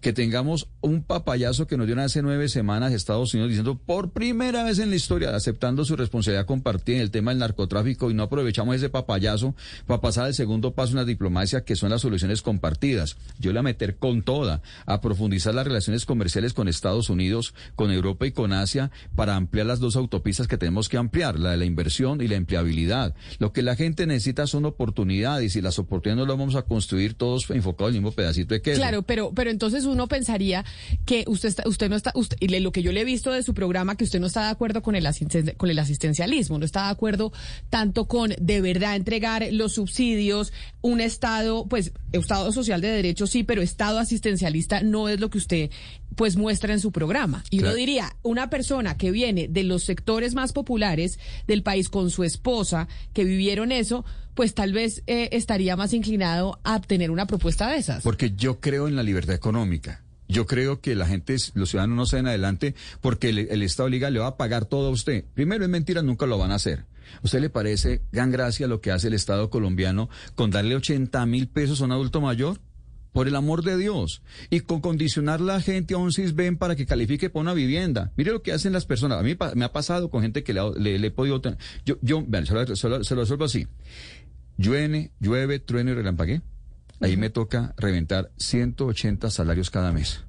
[0.00, 4.62] Que tengamos un papayazo que nos dio hace nueve semanas Estados Unidos diciendo por primera
[4.62, 8.22] vez en la historia, aceptando su responsabilidad compartida en el tema del narcotráfico y no
[8.22, 9.54] aprovechamos ese papayazo
[9.86, 13.16] para pasar al segundo paso, una diplomacia que son las soluciones compartidas.
[13.38, 17.54] Yo le voy a meter con toda, a profundizar las relaciones comerciales con Estados Unidos,
[17.74, 21.50] con Europa y con Asia para ampliar las dos autopistas que tenemos que ampliar, la
[21.50, 23.14] de la inversión y la empleabilidad.
[23.38, 27.14] Lo que la gente necesita son oportunidades y las oportunidades no las vamos a construir
[27.14, 28.37] todos enfocados en el mismo pedacito
[28.74, 30.64] Claro, pero, pero entonces uno pensaría
[31.04, 33.42] que usted está, usted no está, usted, y lo que yo le he visto de
[33.42, 35.06] su programa, que usted no está de acuerdo con el,
[35.56, 37.32] con el asistencialismo, no está de acuerdo
[37.70, 43.44] tanto con de verdad entregar los subsidios, un Estado, pues, Estado social de derecho sí,
[43.44, 45.70] pero Estado asistencialista no es lo que usted
[46.18, 47.44] pues muestra en su programa.
[47.48, 52.10] Y uno diría, una persona que viene de los sectores más populares del país con
[52.10, 54.04] su esposa, que vivieron eso,
[54.38, 58.04] pues tal vez eh, estaría más inclinado a tener una propuesta de esas.
[58.04, 60.04] Porque yo creo en la libertad económica.
[60.28, 64.10] Yo creo que la gente, los ciudadanos no se den adelante porque el, Estado Liga
[64.10, 65.24] le va a pagar todo a usted.
[65.34, 66.84] Primero, es mentira, nunca lo van a hacer.
[67.24, 71.48] ¿Usted le parece gran gracia lo que hace el Estado colombiano con darle 80 mil
[71.48, 72.60] pesos a un adulto mayor?
[73.10, 74.22] Por el amor de Dios.
[74.50, 78.12] Y con condicionar la gente a un CISBEN para que califique por una vivienda.
[78.16, 79.18] Mire lo que hacen las personas.
[79.18, 81.42] A mí me ha pasado con gente que le, he podido.
[81.84, 83.66] Yo, yo, lo, se lo resuelvo así.
[84.58, 86.42] Llueve, llueve, trueno y relampague.
[87.00, 90.24] Ahí me toca reventar 180 salarios cada mes.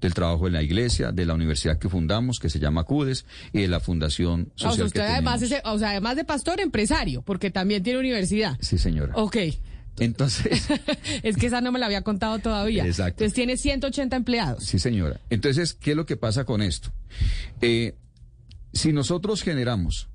[0.00, 3.60] del trabajo en la iglesia, de la universidad que fundamos, que se llama CUDES, y
[3.60, 7.20] de la fundación social o sea, usted que además, o sea, además de pastor, empresario,
[7.20, 8.56] porque también tiene universidad.
[8.62, 9.12] Sí, señora.
[9.14, 9.36] Ok.
[9.98, 10.68] Entonces,
[11.22, 12.86] es que esa no me la había contado todavía.
[12.86, 13.24] Exacto.
[13.24, 14.64] Entonces tiene 180 empleados.
[14.64, 15.20] sí, señora.
[15.28, 16.90] Entonces, ¿qué es lo que pasa con esto?
[17.60, 17.94] Eh,
[18.72, 20.08] si nosotros generamos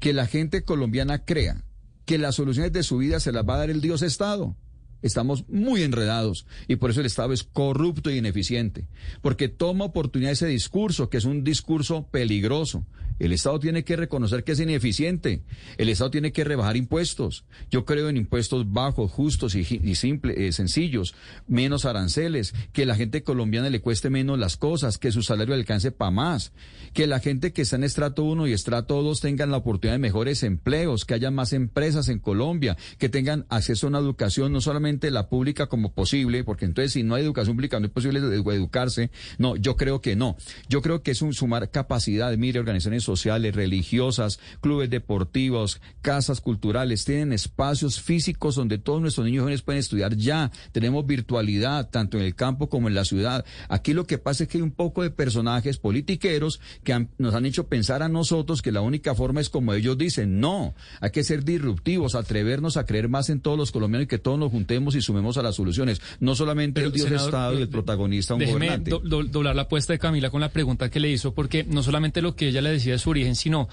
[0.00, 1.62] que la gente colombiana crea
[2.08, 4.56] que las soluciones de su vida se las va a dar el Dios Estado,
[5.02, 8.86] estamos muy enredados y por eso el Estado es corrupto y ineficiente,
[9.22, 12.84] porque toma oportunidad ese discurso, que es un discurso peligroso.
[13.18, 15.42] El Estado tiene que reconocer que es ineficiente.
[15.76, 17.44] El Estado tiene que rebajar impuestos.
[17.70, 21.14] Yo creo en impuestos bajos, justos y, y simple, eh, sencillos,
[21.48, 25.90] menos aranceles, que la gente colombiana le cueste menos las cosas, que su salario alcance
[25.90, 26.52] para más,
[26.92, 29.98] que la gente que está en estrato 1 y estrato 2 tengan la oportunidad de
[29.98, 34.60] mejores empleos, que haya más empresas en Colombia, que tengan acceso a una educación, no
[34.60, 38.20] solamente la pública como posible, porque entonces si no hay educación pública no es posible
[38.20, 39.10] educarse.
[39.38, 40.36] No, yo creo que no.
[40.68, 47.04] Yo creo que es un sumar capacidad, mire, organizaciones sociales, religiosas, clubes deportivos, casas culturales,
[47.04, 50.50] tienen espacios físicos donde todos nuestros niños jóvenes pueden estudiar ya.
[50.72, 53.44] Tenemos virtualidad, tanto en el campo como en la ciudad.
[53.68, 57.46] Aquí lo que pasa es que hay un poco de personajes politiqueros que nos han
[57.46, 60.40] hecho pensar a nosotros que la única forma es como ellos dicen.
[60.40, 64.18] No, hay que ser disruptivos, atrevernos a creer más en todos los colombianos y que
[64.18, 66.00] todos nos juntemos y sumemos a las soluciones.
[66.20, 68.90] No solamente Pero, el Dios senador, Estado y el de- protagonista, un gobernante.
[68.90, 71.82] do- do- doblar la apuesta de Camila con la pregunta que le hizo, porque no
[71.82, 73.68] solamente lo que ella le decía de su origen, sino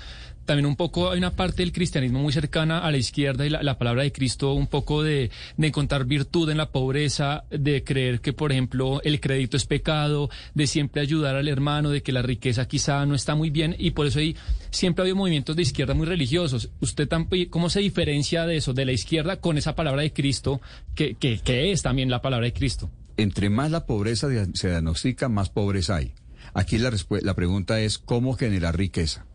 [0.46, 3.64] también un poco hay una parte del cristianismo muy cercana a la izquierda y la,
[3.64, 8.22] la palabra de Cristo, un poco de, de encontrar virtud en la pobreza, de creer
[8.22, 12.22] que, por ejemplo, el crédito es pecado, de siempre ayudar al hermano, de que la
[12.22, 14.36] riqueza quizá no está muy bien y por eso hay,
[14.72, 16.70] siempre ha habido movimientos de izquierda muy religiosos.
[16.80, 17.10] ¿Usted
[17.50, 20.62] cómo se diferencia de eso, de la izquierda, con esa palabra de Cristo,
[20.96, 22.90] que, que, que es también la palabra de Cristo?
[23.18, 26.14] entre más la pobreza se diagnostica, más pobreza hay.
[26.54, 29.26] Aquí la, la pregunta es cómo generar riqueza.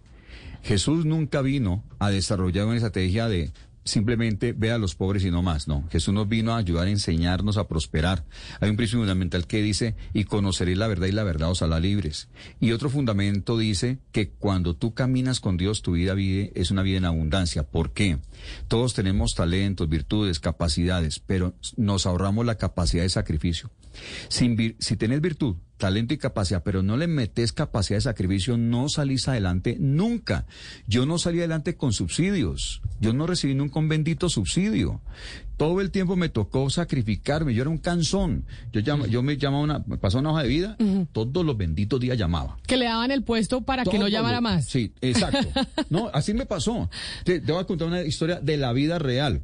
[0.63, 3.53] Jesús nunca vino a desarrollar una estrategia de
[3.85, 5.87] simplemente ve a los pobres y no más, no.
[5.91, 8.25] Jesús nos vino a ayudar a enseñarnos a prosperar.
[8.61, 11.81] Hay un principio fundamental que dice, y conoceréis la verdad y la verdad os hará
[11.81, 12.29] libres.
[12.61, 16.83] Y otro fundamento dice que cuando tú caminas con Dios, tu vida vive, es una
[16.83, 17.65] vida en abundancia.
[17.65, 18.19] ¿Por qué?
[18.69, 23.71] Todos tenemos talentos, virtudes, capacidades, pero nos ahorramos la capacidad de sacrificio.
[24.29, 28.57] Sin vir- si tenés virtud, talento y capacidad, pero no le metes capacidad de sacrificio,
[28.59, 30.47] no salís adelante nunca.
[30.87, 32.83] Yo no salí adelante con subsidios.
[33.01, 35.01] Yo no recibí nunca un bendito subsidio.
[35.57, 37.53] Todo el tiempo me tocó sacrificarme.
[37.55, 38.45] Yo era un cansón.
[38.73, 40.77] Yo, llamo, yo me llamaba una, me pasó una hoja de vida,
[41.13, 42.57] todos los benditos días llamaba.
[42.67, 44.67] Que le daban el puesto para que no llamara los- más.
[44.67, 45.49] Sí, exacto.
[45.91, 46.89] No, así me pasó.
[47.25, 49.43] Te, te voy a contar una historia de la vida real.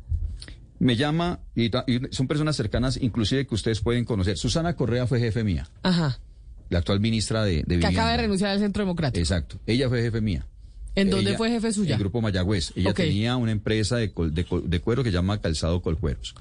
[0.79, 1.71] Me llama, y,
[2.11, 4.37] son personas cercanas, inclusive que ustedes pueden conocer.
[4.37, 6.19] Susana Correa fue jefe mía, Ajá.
[6.69, 7.89] la actual ministra de, de Que Vivienda.
[7.89, 9.21] acaba de renunciar al Centro Democrático.
[9.21, 9.59] Exacto.
[9.67, 10.47] Ella fue jefe mía.
[10.97, 11.91] ¿En dónde Ella- fue jefe suya?
[11.91, 12.73] En el Grupo Mayagüez.
[12.75, 16.35] Ella tenía una empresa de, col- de, col- de cuero que se llama Calzado Colcueros.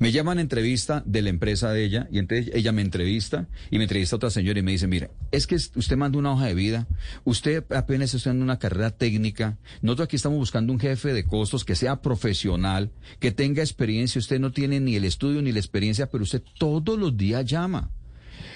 [0.00, 3.78] Me llaman a entrevista de la empresa de ella y entonces ella me entrevista y
[3.78, 6.54] me entrevista otra señora y me dice, mire, es que usted manda una hoja de
[6.54, 6.88] vida,
[7.24, 11.64] usted apenas está estudiando una carrera técnica, nosotros aquí estamos buscando un jefe de costos
[11.64, 16.10] que sea profesional, que tenga experiencia, usted no tiene ni el estudio ni la experiencia,
[16.10, 17.90] pero usted todos los días llama.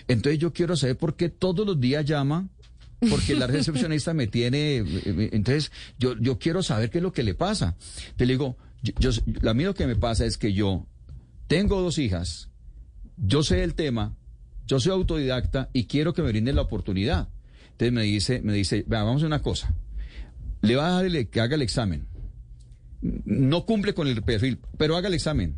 [0.08, 2.48] Entonces yo quiero saber por qué todos los días llama,
[3.10, 7.22] porque la recepcionista me tiene, eh, entonces yo, yo quiero saber qué es lo que
[7.22, 7.76] le pasa.
[8.16, 10.86] Te digo, yo, yo- a mí lo que me pasa es que yo
[11.46, 12.50] tengo dos hijas,
[13.16, 14.16] yo sé el tema,
[14.66, 17.28] yo soy autodidacta y quiero que me brinden la oportunidad.
[17.72, 19.74] Entonces me dice, me dice, "Vea, vamos a una cosa,
[20.62, 22.06] le va a dar el- que haga el examen.
[23.02, 25.56] No cumple con el perfil, pero haga el examen.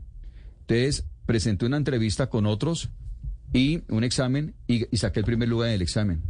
[0.62, 2.90] Entonces presenté una entrevista con otros
[3.52, 6.22] y un examen y, y saqué el primer lugar en el examen.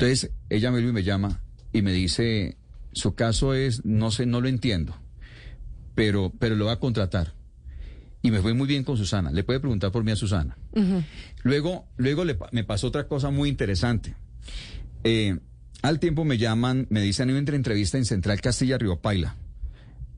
[0.00, 1.42] Entonces ella me, me llama
[1.74, 2.56] y me dice,
[2.92, 4.96] su caso es, no sé, no lo entiendo,
[5.94, 7.34] pero, pero lo va a contratar.
[8.22, 9.30] Y me fue muy bien con Susana.
[9.30, 10.56] Le puede preguntar por mí a Susana.
[11.42, 14.14] Luego, luego le me pasó otra cosa muy interesante.
[15.04, 15.38] Eh,
[15.82, 19.36] al tiempo me llaman, me dicen, iba a entrevista en Central Castilla Río Paila.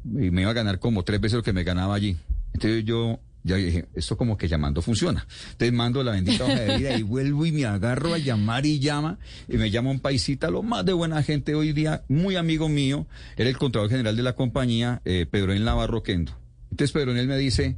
[0.04, 2.16] Y me iba a ganar como tres veces lo que me ganaba allí.
[2.52, 5.26] Entonces yo ya dije, esto como que llamando funciona.
[5.52, 8.78] Entonces mando la bendita hoja de vida y vuelvo y me agarro a llamar y
[8.78, 9.18] llama.
[9.48, 13.06] Y me llama un paisita, lo más de buena gente hoy día, muy amigo mío.
[13.36, 16.32] Era el Contralor General de la compañía, eh, Pedro En Navarro Quendo.
[16.70, 17.76] Entonces Pedro Enel me dice,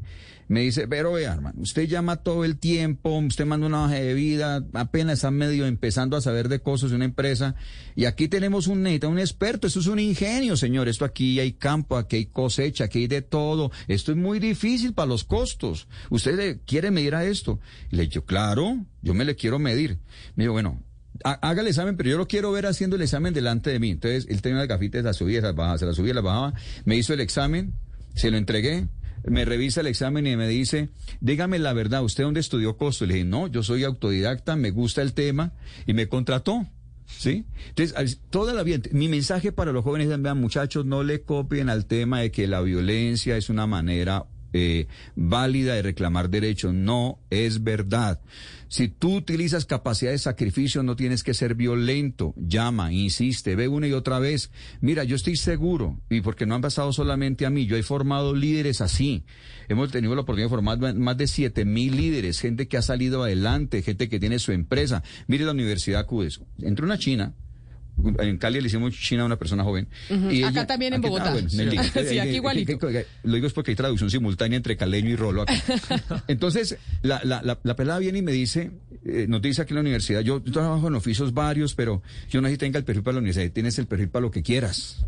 [0.48, 4.14] Me dice, pero vea, hermano, usted llama todo el tiempo, usted manda una hoja de
[4.14, 7.54] vida, apenas está medio empezando a saber de cosas de una empresa,
[7.94, 11.52] y aquí tenemos un neta, un experto, esto es un ingenio, señor, esto aquí hay
[11.52, 15.88] campo, aquí hay cosecha, aquí hay de todo, esto es muy difícil para los costos.
[16.10, 17.60] ¿Usted quiere medir a esto?
[17.90, 19.98] Y le digo, claro, yo me le quiero medir.
[20.36, 20.82] Me dijo, bueno,
[21.22, 23.90] haga el examen, pero yo lo quiero ver haciendo el examen delante de mí.
[23.90, 26.54] Entonces, él tenía las gafitas, las subía, las bajaba, se las subía, las bajaba,
[26.84, 27.74] me hizo el examen,
[28.14, 28.88] se lo entregué,
[29.26, 33.06] me revisa el examen y me dice, dígame la verdad, ¿usted dónde estudió costo?
[33.06, 35.52] Le dije, no, yo soy autodidacta, me gusta el tema
[35.86, 36.66] y me contrató.
[37.06, 37.44] ¿Sí?
[37.68, 41.68] Entonces, toda la vida, mi mensaje para los jóvenes es, vean, muchachos, no le copien
[41.68, 44.86] al tema de que la violencia es una manera eh,
[45.16, 46.72] válida de reclamar derechos.
[46.72, 48.20] No es verdad.
[48.68, 52.34] Si tú utilizas capacidad de sacrificio, no tienes que ser violento.
[52.36, 54.50] Llama, insiste, ve una y otra vez.
[54.80, 58.34] Mira, yo estoy seguro, y porque no han pasado solamente a mí, yo he formado
[58.34, 59.24] líderes así.
[59.68, 63.22] Hemos tenido la oportunidad de formar más de siete mil líderes, gente que ha salido
[63.22, 65.02] adelante, gente que tiene su empresa.
[65.26, 66.40] Mire la Universidad CUDES.
[66.62, 67.34] Entró una china
[68.18, 69.88] en Cali le hicimos China a una persona joven.
[70.30, 71.34] y acá también en Bogotá.
[71.48, 72.78] sí, aquí igualito.
[73.22, 75.54] Lo digo es porque hay traducción simultánea entre caleño y rolo acá.
[76.28, 78.70] Entonces, la, la, la, pelada viene y me dice,
[79.04, 82.48] eh, nos dice aquí en la universidad, yo, trabajo en oficios varios, pero yo no
[82.48, 85.04] sé si tenga el perfil para la universidad, tienes el perfil para lo que quieras.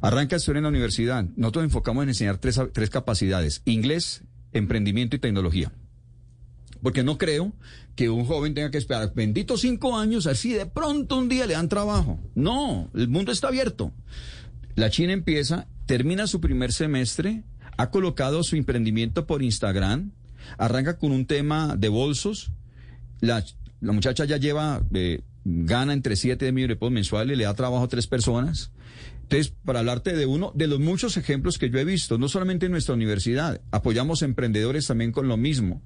[0.00, 1.24] Arranca a estudiar en la universidad.
[1.36, 5.72] Nosotros enfocamos en enseñar tres, tres capacidades, inglés, emprendimiento y tecnología.
[6.82, 7.52] Porque no creo
[7.96, 11.54] que un joven tenga que esperar benditos cinco años, así de pronto un día le
[11.54, 12.20] dan trabajo.
[12.34, 13.92] No, el mundo está abierto.
[14.76, 17.42] La China empieza, termina su primer semestre,
[17.76, 20.12] ha colocado su emprendimiento por Instagram,
[20.56, 22.52] arranca con un tema de bolsos.
[23.20, 23.44] La,
[23.80, 27.54] la muchacha ya lleva, eh, gana entre 7 y millones de pesos mensuales, le da
[27.54, 28.70] trabajo a tres personas.
[29.28, 32.64] Entonces, para hablarte de uno de los muchos ejemplos que yo he visto, no solamente
[32.64, 35.82] en nuestra universidad, apoyamos emprendedores también con lo mismo.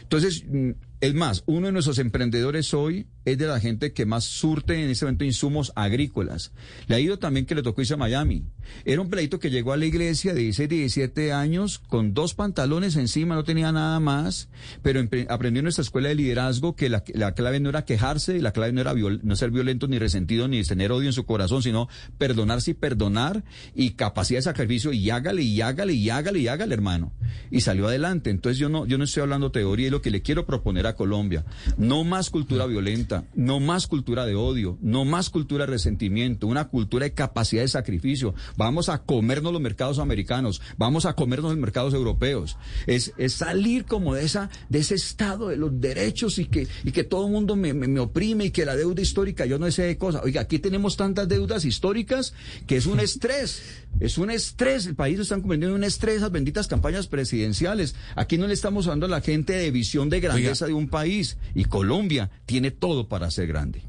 [0.00, 4.24] Entonces, mm, es más, uno de nuestros emprendedores hoy es de la gente que más
[4.24, 6.52] surte en este momento insumos agrícolas.
[6.86, 8.44] Le ha ido también que le tocó irse a Miami.
[8.84, 12.96] Era un pleito que llegó a la iglesia de 16, 17 años con dos pantalones
[12.96, 14.48] encima, no tenía nada más,
[14.82, 18.72] pero aprendió en nuestra escuela de liderazgo que la, clave no era quejarse, la clave
[18.72, 22.70] no era no ser violento ni resentido ni tener odio en su corazón, sino perdonarse
[22.70, 27.12] y perdonar y capacidad de sacrificio y hágale y hágale y hágale y hágale, hermano.
[27.50, 28.30] Y salió adelante.
[28.30, 30.96] Entonces yo no, yo no estoy hablando teoría y lo que le quiero proponer a
[30.96, 31.44] Colombia.
[31.76, 36.68] No más cultura violenta, no más cultura de odio, no más cultura de resentimiento, una
[36.68, 38.34] cultura de capacidad de sacrificio.
[38.56, 42.56] Vamos a comernos los mercados americanos, vamos a comernos los mercados europeos.
[42.86, 46.92] Es, es salir como de esa, de ese estado de los derechos y que, y
[46.92, 49.82] que todo el mundo me, me, oprime y que la deuda histórica, yo no sé
[49.82, 50.22] de cosas.
[50.24, 52.34] Oiga, aquí tenemos tantas deudas históricas
[52.66, 53.62] que es un estrés.
[53.98, 57.94] Es un estrés, el país está convirtiendo en un estrés las benditas campañas presidenciales.
[58.14, 61.38] Aquí no le estamos dando a la gente de visión de grandeza de un país
[61.54, 63.82] y Colombia tiene todo para ser grande.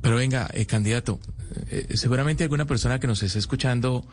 [0.00, 1.20] Pero venga, eh, candidato,
[1.70, 4.06] eh, seguramente alguna persona que nos esté escuchando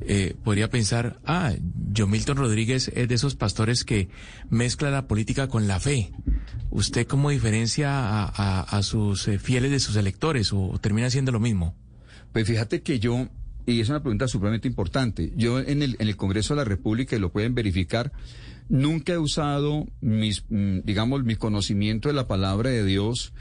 [0.00, 1.52] eh, podría pensar, ah,
[1.92, 4.08] yo Milton Rodríguez es de esos pastores que
[4.50, 6.12] mezcla la política con la fe.
[6.70, 11.74] ¿Usted cómo diferencia a, sus fieles de sus electores o termina siendo lo mismo?
[12.32, 13.28] Pues fíjate que yo,
[13.66, 17.16] y es una pregunta supremamente importante, yo en el, en el Congreso de la República,
[17.16, 18.12] y lo pueden verificar,
[18.68, 23.32] Nunca he usado mis, mm, digamos, mi conocimiento de la palabra de Dios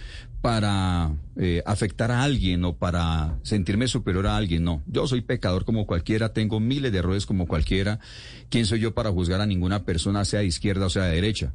[0.42, 4.64] para eh, afectar a alguien o para sentirme superior a alguien.
[4.64, 8.00] No, yo soy pecador como cualquiera, tengo miles de errores como cualquiera.
[8.50, 11.54] ¿Quién soy yo para juzgar a ninguna persona, sea de izquierda o sea de derecha?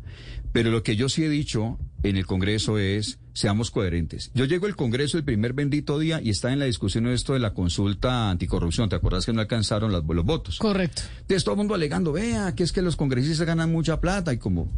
[0.52, 4.30] Pero lo que yo sí he dicho en el Congreso es, seamos coherentes.
[4.34, 7.38] Yo llego al Congreso el primer bendito día y está en la discusión esto de
[7.38, 8.88] la consulta anticorrupción.
[8.88, 10.58] ¿Te acuerdas que no alcanzaron los votos?
[10.58, 11.02] Correcto.
[11.20, 14.38] Entonces todo el mundo alegando, vea, que es que los congresistas ganan mucha plata y
[14.38, 14.72] como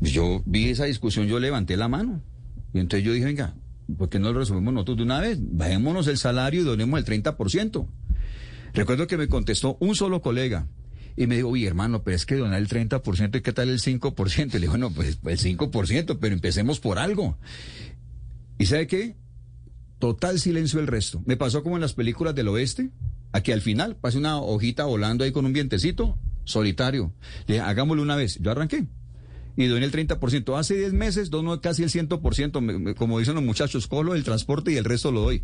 [0.00, 2.22] yo vi esa discusión, yo levanté la mano.
[2.72, 3.54] Y entonces yo dije, venga,
[3.98, 5.38] ¿por qué no lo resolvemos nosotros de una vez?
[5.40, 7.86] Bajémonos el salario y donemos el 30%.
[8.74, 10.66] Recuerdo que me contestó un solo colega
[11.16, 13.80] y me dijo, oye, hermano, pero es que donar el 30% y qué tal el
[13.80, 14.48] 5%.
[14.48, 17.38] Y le digo, no, pues el 5%, pero empecemos por algo.
[18.58, 19.16] ¿Y sabe qué?
[19.98, 21.22] Total silencio el resto.
[21.26, 22.90] Me pasó como en las películas del oeste,
[23.32, 27.12] aquí al final pase una hojita volando ahí con un vientecito, solitario.
[27.46, 28.38] Le dije, hagámoslo una vez.
[28.40, 28.86] Yo arranqué
[29.56, 30.58] y doy el 30%.
[30.58, 34.76] Hace 10 meses dono casi el 100%, como dicen los muchachos, colo el transporte y
[34.76, 35.42] el resto lo doy.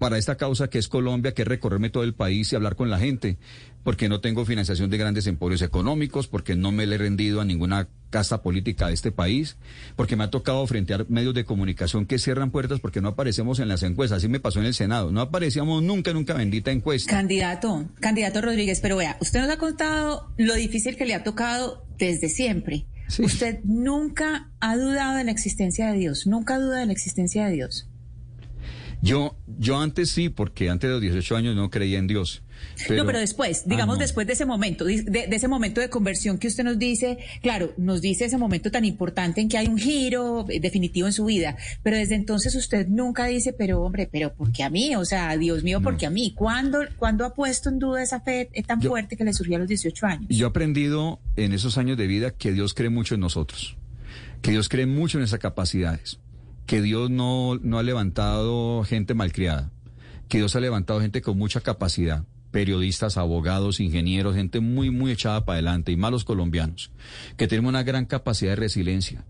[0.00, 2.88] Para esta causa que es Colombia, que es recorrerme todo el país y hablar con
[2.88, 3.36] la gente,
[3.84, 7.44] porque no tengo financiación de grandes emporios económicos, porque no me le he rendido a
[7.44, 9.58] ninguna casta política de este país,
[9.96, 13.68] porque me ha tocado frentear medios de comunicación que cierran puertas porque no aparecemos en
[13.68, 14.16] las encuestas.
[14.16, 15.12] Así me pasó en el Senado.
[15.12, 17.10] No aparecíamos nunca, nunca bendita encuesta.
[17.10, 21.84] Candidato, candidato Rodríguez, pero vea, usted nos ha contado lo difícil que le ha tocado
[21.98, 22.86] desde siempre.
[23.18, 27.52] Usted nunca ha dudado de la existencia de Dios, nunca duda de la existencia de
[27.52, 27.89] Dios.
[29.02, 32.42] Yo, yo antes sí, porque antes de los 18 años no creía en Dios.
[32.90, 36.48] no, pero después, digamos ah, después de ese momento, de, ese momento de conversión que
[36.48, 40.44] usted nos dice, claro, nos dice ese momento tan importante en que hay un giro
[40.60, 44.64] definitivo en su vida, pero desde entonces usted nunca dice, pero hombre, pero ¿por qué
[44.64, 44.94] a mí?
[44.96, 46.34] O sea, Dios mío, ¿por qué a mí?
[46.34, 49.68] ¿Cuándo, ¿Cuándo ha puesto en duda esa fe tan fuerte que le surgió a los
[49.68, 50.26] 18 años?
[50.28, 53.76] Yo he aprendido en esos años de vida que Dios cree mucho en nosotros,
[54.42, 56.18] que Dios cree mucho en esas capacidades
[56.70, 59.72] que Dios no, no ha levantado gente malcriada,
[60.28, 65.44] que Dios ha levantado gente con mucha capacidad, periodistas, abogados, ingenieros, gente muy, muy echada
[65.44, 66.92] para adelante y malos colombianos,
[67.36, 69.24] que tenemos una gran capacidad de resiliencia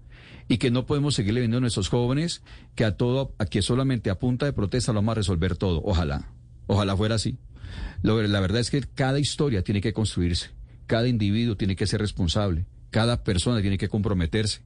[0.49, 2.43] y que no podemos seguirle viendo a nuestros jóvenes
[2.75, 5.81] que a todo, a que solamente a punta de protesta lo vamos a resolver todo.
[5.83, 6.31] Ojalá,
[6.67, 7.39] ojalá fuera así.
[8.03, 10.51] la verdad es que cada historia tiene que construirse,
[10.87, 14.61] cada individuo tiene que ser responsable, cada persona tiene que comprometerse.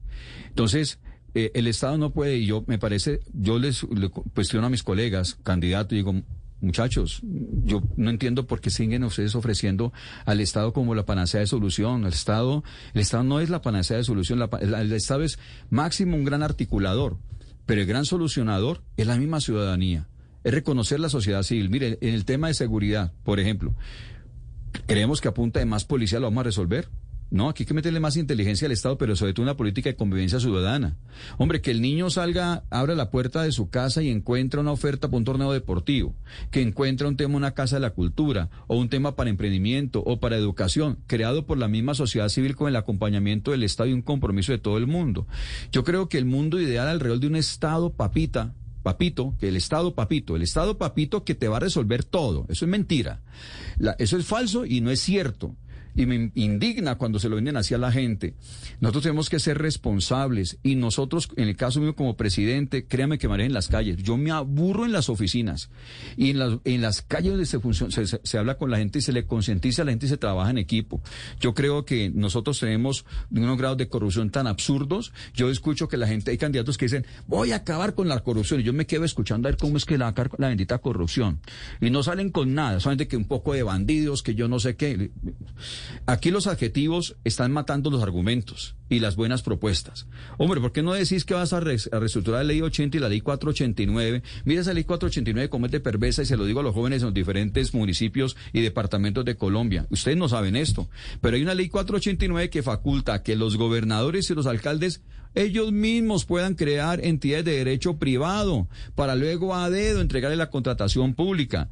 [0.49, 0.99] Entonces,
[1.35, 3.85] eh, el Estado no puede, y yo me parece, yo les
[4.33, 6.15] cuestiono a mis colegas, candidatos, y digo,
[6.61, 9.91] muchachos, yo no entiendo por qué siguen ustedes ofreciendo
[10.25, 12.05] al Estado como la panacea de solución.
[12.05, 12.63] El Estado,
[12.93, 15.37] el Estado no es la panacea de solución, el, Estado es
[15.69, 17.17] máximo un gran articulador,
[17.65, 20.07] pero el gran solucionador es la misma ciudadanía,
[20.45, 21.69] es reconocer la sociedad civil.
[21.69, 23.75] Mire, en el tema de seguridad, por ejemplo,
[24.85, 26.87] creemos que a punta de más policía lo vamos a resolver.
[27.31, 29.95] No, aquí hay que meterle más inteligencia al Estado, pero sobre todo una política de
[29.95, 30.95] convivencia ciudadana.
[31.37, 35.07] Hombre, que el niño salga, abra la puerta de su casa y encuentra una oferta
[35.07, 36.15] para un torneo deportivo,
[36.51, 40.19] que encuentra un tema, una casa de la cultura, o un tema para emprendimiento o
[40.19, 44.03] para educación, creado por la misma sociedad civil con el acompañamiento del Estado y un
[44.03, 45.27] compromiso de todo el mundo.
[45.71, 48.53] Yo creo que el mundo ideal alrededor de un Estado papita,
[48.83, 52.45] papito, que el Estado papito, el Estado papito que te va a resolver todo.
[52.49, 53.23] Eso es mentira.
[53.97, 55.55] eso es falso y no es cierto
[55.95, 58.33] y me indigna cuando se lo venden así a la gente.
[58.79, 63.29] Nosotros tenemos que ser responsables y nosotros, en el caso mío como presidente, créame que
[63.29, 63.97] me en las calles.
[63.97, 65.69] Yo me aburro en las oficinas
[66.15, 67.59] y en las, en las calles donde se,
[68.05, 70.17] se, se, habla con la gente y se le concientiza a la gente y se
[70.17, 71.01] trabaja en equipo.
[71.39, 75.11] Yo creo que nosotros tenemos unos grados de corrupción tan absurdos.
[75.33, 78.61] Yo escucho que la gente, hay candidatos que dicen, voy a acabar con la corrupción
[78.61, 81.39] y yo me quedo escuchando a ver cómo es que la, la bendita corrupción.
[81.81, 84.75] Y no salen con nada, solamente que un poco de bandidos, que yo no sé
[84.75, 85.11] qué.
[86.05, 90.07] Aquí los adjetivos están matando los argumentos y las buenas propuestas.
[90.37, 93.21] Hombre, ¿por qué no decís que vas a, reestructurar la ley 80 y la ley
[93.21, 94.23] 489?
[94.45, 97.01] Mira esa ley 489 como es de perversa y se lo digo a los jóvenes
[97.01, 99.87] en los diferentes municipios y departamentos de Colombia.
[99.89, 100.87] Ustedes no saben esto,
[101.21, 105.01] pero hay una ley 489 que faculta que los gobernadores y los alcaldes
[105.35, 111.13] ellos mismos puedan crear entidades de derecho privado para luego a dedo entregarle la contratación
[111.13, 111.69] pública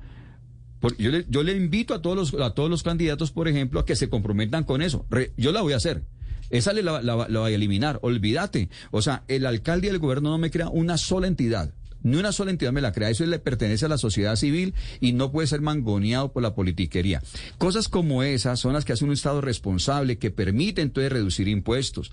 [0.98, 3.86] yo, le, yo le invito a todos, los, a todos los candidatos, por ejemplo, a
[3.86, 5.06] que se comprometan con eso.
[5.38, 6.04] yo la voy a hacer.
[6.50, 8.00] Esa la, la, voy a eliminar.
[8.04, 8.70] Olvídate.
[8.92, 11.74] O sea, el alcalde y el gobierno no me crea una sola entidad.
[12.04, 13.10] Ni una sola entidad me la crea.
[13.10, 17.24] Eso le pertenece a la sociedad civil y no puede ser mangoneado por la politiquería.
[17.58, 22.12] Cosas como esas son las que hace un Estado responsable que permite entonces reducir impuestos.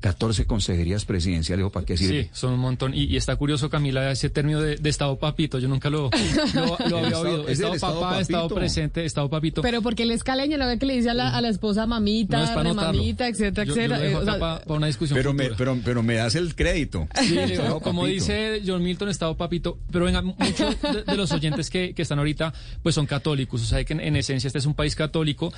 [0.00, 2.24] 14 consejerías presidenciales, ¿para qué sirve?
[2.24, 2.92] Sí, son un montón.
[2.94, 6.10] Y, está curioso, Camila, ese término de, Estado papito, yo nunca lo,
[6.78, 7.48] había oído.
[7.48, 9.62] Estado, papá, Estado presente, Estado papito.
[9.62, 12.54] Pero porque él es caleño, lo que le dice a la, a la esposa mamita,
[12.74, 14.38] mamita, etcétera, etcétera.
[14.38, 17.08] para una discusión pero me, pero, pero me das el crédito.
[17.26, 17.38] Sí,
[17.82, 19.78] como dice John Milton, Estado papito.
[19.90, 20.76] Pero venga, muchos
[21.06, 23.62] de, los oyentes que, que, están ahorita, pues son católicos.
[23.62, 25.52] O sea, que en esencia este es un país católico.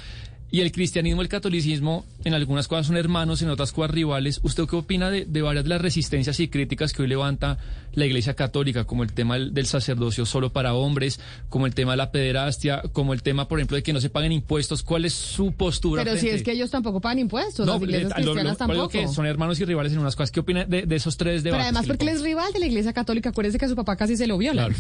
[0.50, 4.40] Y el cristianismo y el catolicismo en algunas cosas son hermanos, en otras cosas rivales.
[4.42, 7.58] ¿Usted qué opina de, varias de las resistencias y críticas que hoy levanta
[7.92, 11.98] la Iglesia Católica, como el tema del, sacerdocio solo para hombres, como el tema de
[11.98, 14.82] la pederastia, como el tema, por ejemplo, de que no se paguen impuestos?
[14.82, 16.04] ¿Cuál es su postura?
[16.04, 18.88] Pero si es que ellos tampoco pagan impuestos, las iglesias cristianas tampoco.
[18.88, 20.30] Que son hermanos y rivales en unas cosas.
[20.30, 21.58] ¿Qué opina de, esos tres debates?
[21.58, 23.30] Pero además porque él es rival de la Iglesia Católica.
[23.30, 24.68] Acuérdese que a su papá casi se lo viola.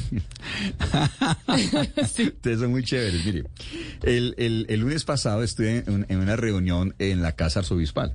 [1.48, 3.24] Ustedes son muy chéveres.
[3.24, 3.44] Mire,
[4.02, 8.12] el, lunes pasado estuve en una reunión en la Casa Arzobispal.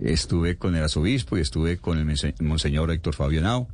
[0.00, 3.68] Estuve con el arzobispo y estuve con el monseñor Héctor Fabio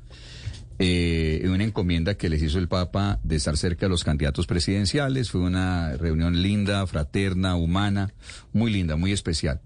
[0.80, 4.46] eh, en una encomienda que les hizo el Papa de estar cerca de los candidatos
[4.46, 5.30] presidenciales.
[5.30, 8.12] Fue una reunión linda, fraterna, humana,
[8.52, 9.60] muy linda, muy especial.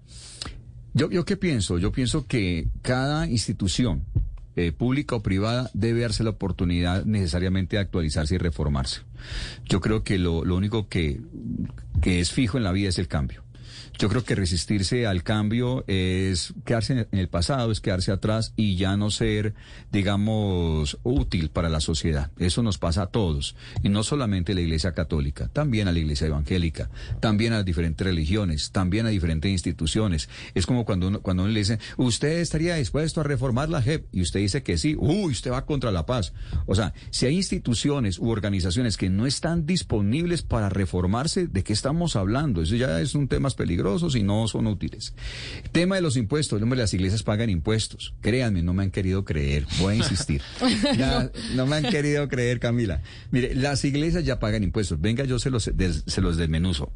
[0.93, 1.79] Yo, yo qué pienso?
[1.79, 4.05] Yo pienso que cada institución
[4.55, 9.01] eh, pública o privada, debe darse la oportunidad necesariamente de actualizarse y reformarse.
[9.65, 11.21] Yo creo que lo, lo único que,
[12.01, 13.44] que es fijo en la vida es el cambio.
[13.97, 18.75] Yo creo que resistirse al cambio es quedarse en el pasado, es quedarse atrás y
[18.75, 19.53] ya no ser,
[19.91, 22.29] digamos, útil para la sociedad.
[22.37, 23.55] Eso nos pasa a todos.
[23.83, 26.89] Y no solamente a la Iglesia Católica, también a la Iglesia Evangélica,
[27.21, 30.27] también a diferentes religiones, también a diferentes instituciones.
[30.55, 34.07] Es como cuando uno, cuando uno le dice, ¿usted estaría dispuesto a reformar la JEP?
[34.11, 34.95] Y usted dice que sí.
[34.99, 36.33] Uy, usted va contra la paz.
[36.65, 41.71] O sea, si hay instituciones u organizaciones que no están disponibles para reformarse, ¿de qué
[41.71, 42.61] estamos hablando?
[42.61, 43.84] Eso ya es un tema peligroso
[44.15, 45.13] y no son útiles.
[45.71, 48.13] Tema de los impuestos, hombre, las iglesias pagan impuestos.
[48.21, 49.65] Créanme, no me han querido creer.
[49.79, 50.41] Voy a insistir.
[51.55, 53.03] no me han querido creer, Camila.
[53.29, 54.99] Mire, las iglesias ya pagan impuestos.
[54.99, 56.91] Venga, yo se los, se los desmenuzo.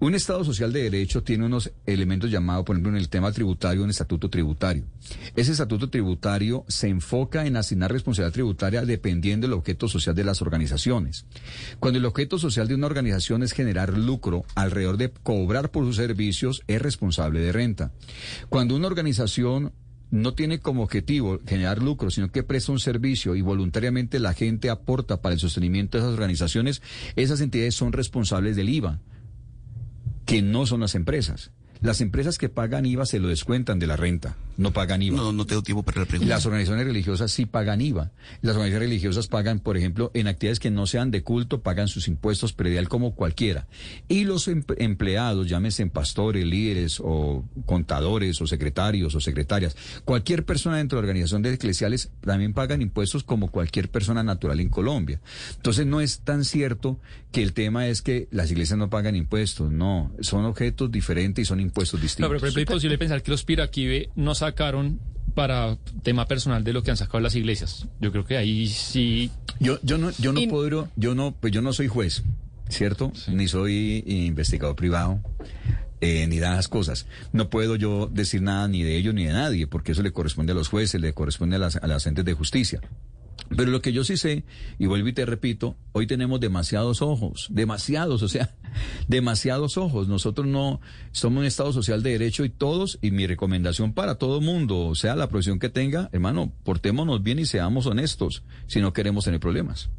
[0.00, 3.82] Un Estado social de derecho tiene unos elementos llamados, por ejemplo, en el tema tributario,
[3.82, 4.84] un estatuto tributario.
[5.34, 10.42] Ese estatuto tributario se enfoca en asignar responsabilidad tributaria dependiendo del objeto social de las
[10.42, 11.24] organizaciones.
[11.80, 15.96] Cuando el objeto social de una organización es generar lucro alrededor de cobrar por sus
[15.96, 16.17] servicios,
[16.66, 17.92] es responsable de renta.
[18.48, 19.72] Cuando una organización
[20.10, 24.70] no tiene como objetivo generar lucro, sino que presta un servicio y voluntariamente la gente
[24.70, 26.82] aporta para el sostenimiento de esas organizaciones,
[27.16, 29.00] esas entidades son responsables del IVA,
[30.24, 31.52] que no son las empresas.
[31.80, 35.16] Las empresas que pagan IVA se lo descuentan de la renta, no pagan IVA.
[35.16, 36.34] No, no tengo tiempo para la pregunta.
[36.34, 38.10] Las organizaciones religiosas sí pagan IVA.
[38.42, 42.08] Las organizaciones religiosas pagan, por ejemplo, en actividades que no sean de culto, pagan sus
[42.08, 43.68] impuestos predial como cualquiera.
[44.08, 50.78] Y los em-, empleados, llámese pastores, líderes o contadores o secretarios o secretarias, cualquier persona
[50.78, 55.20] dentro de la organización de eclesiales también pagan impuestos como cualquier persona natural en Colombia.
[55.54, 56.98] Entonces no es tan cierto
[57.30, 61.46] que el tema es que las iglesias no pagan impuestos, no, son objetos diferentes y
[61.46, 61.67] son impuestos
[62.00, 62.20] distintos.
[62.20, 65.00] No, pero es posible pensar que los Piraquive no sacaron
[65.34, 67.86] para tema personal de lo que han sacado las iglesias.
[68.00, 69.30] Yo creo que ahí sí.
[69.60, 72.24] Yo, yo no, yo no puedo, yo no, pues yo no soy juez,
[72.68, 73.12] ¿cierto?
[73.28, 75.20] Ni soy investigador privado.
[76.00, 77.06] Eh, ni de las cosas.
[77.32, 80.52] No puedo yo decir nada ni de ellos ni de nadie, porque eso le corresponde
[80.52, 82.80] a los jueces, le corresponde a las, a las entes de justicia.
[83.56, 84.44] Pero lo que yo sí sé,
[84.78, 88.54] y vuelvo y te repito, hoy tenemos demasiados ojos, demasiados, o sea,
[89.08, 90.08] demasiados ojos.
[90.08, 90.80] Nosotros no
[91.12, 95.16] somos un Estado social de derecho y todos, y mi recomendación para todo mundo, sea
[95.16, 99.90] la profesión que tenga, hermano, portémonos bien y seamos honestos si no queremos tener problemas.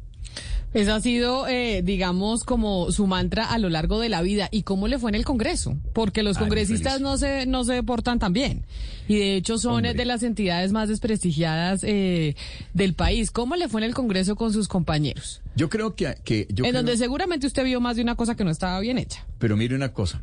[0.71, 4.49] Ese ha sido, eh, digamos, como su mantra a lo largo de la vida.
[4.51, 5.75] ¿Y cómo le fue en el Congreso?
[5.93, 8.65] Porque los congresistas no se, no se portan tan bien.
[9.07, 12.35] Y de hecho son de las entidades más desprestigiadas eh,
[12.75, 13.31] del país.
[13.31, 15.41] ¿Cómo le fue en el Congreso con sus compañeros?
[15.55, 16.17] Yo creo que...
[16.23, 19.25] que en donde seguramente usted vio más de una cosa que no estaba bien hecha.
[19.39, 20.21] Pero mire una cosa.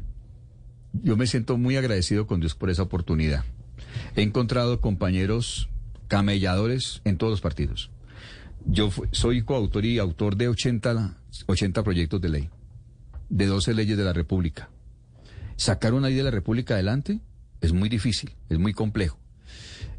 [0.93, 3.45] Yo me siento muy agradecido con Dios por esa oportunidad.
[4.15, 5.69] He encontrado compañeros
[6.07, 7.91] camelladores en todos los partidos
[8.67, 12.51] yo soy coautor y autor de 80, 80 proyectos de ley,
[13.29, 14.71] de 12 leyes de la República.
[15.57, 17.21] Sacar una ley de la República adelante
[17.61, 19.19] es muy difícil, es muy complejo.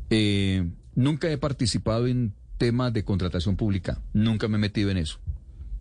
[0.09, 5.19] Eh, nunca he participado en temas de contratación pública, nunca me he metido en eso.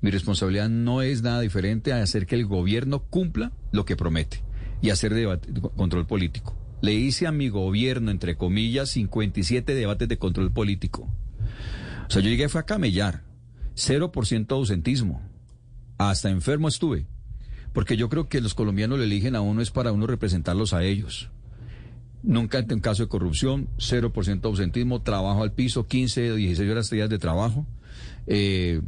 [0.00, 4.42] Mi responsabilidad no es nada diferente a hacer que el gobierno cumpla lo que promete
[4.80, 6.54] y hacer debate, control político.
[6.82, 11.10] Le hice a mi gobierno, entre comillas, 57 debates de control político.
[12.08, 13.22] O sea, yo llegué fue a camellar,
[13.74, 15.22] 0% ausentismo,
[15.98, 17.06] hasta enfermo estuve,
[17.72, 20.84] porque yo creo que los colombianos le eligen a uno es para uno representarlos a
[20.84, 21.30] ellos.
[22.22, 27.08] Nunca en caso de corrupción, 0% ausentismo, trabajo al piso, 15 o 16 horas días
[27.08, 27.66] de trabajo.
[28.26, 28.80] Eh,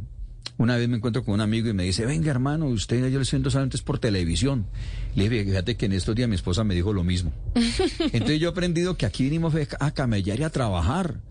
[0.59, 3.23] una vez me encuentro con un amigo y me dice, venga hermano, usted yo le
[3.23, 4.67] siento solamente es por televisión.
[5.15, 7.31] Le dije, fíjate que en estos días mi esposa me dijo lo mismo.
[8.11, 11.21] Entonces yo he aprendido que aquí vinimos a camellar y a trabajar.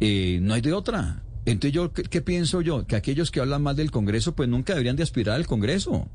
[0.00, 1.22] Eh, no hay de otra.
[1.46, 2.86] Entonces yo, ¿qué, pienso yo?
[2.86, 6.08] Que aquellos que hablan más del Congreso, pues nunca deberían de aspirar al Congreso.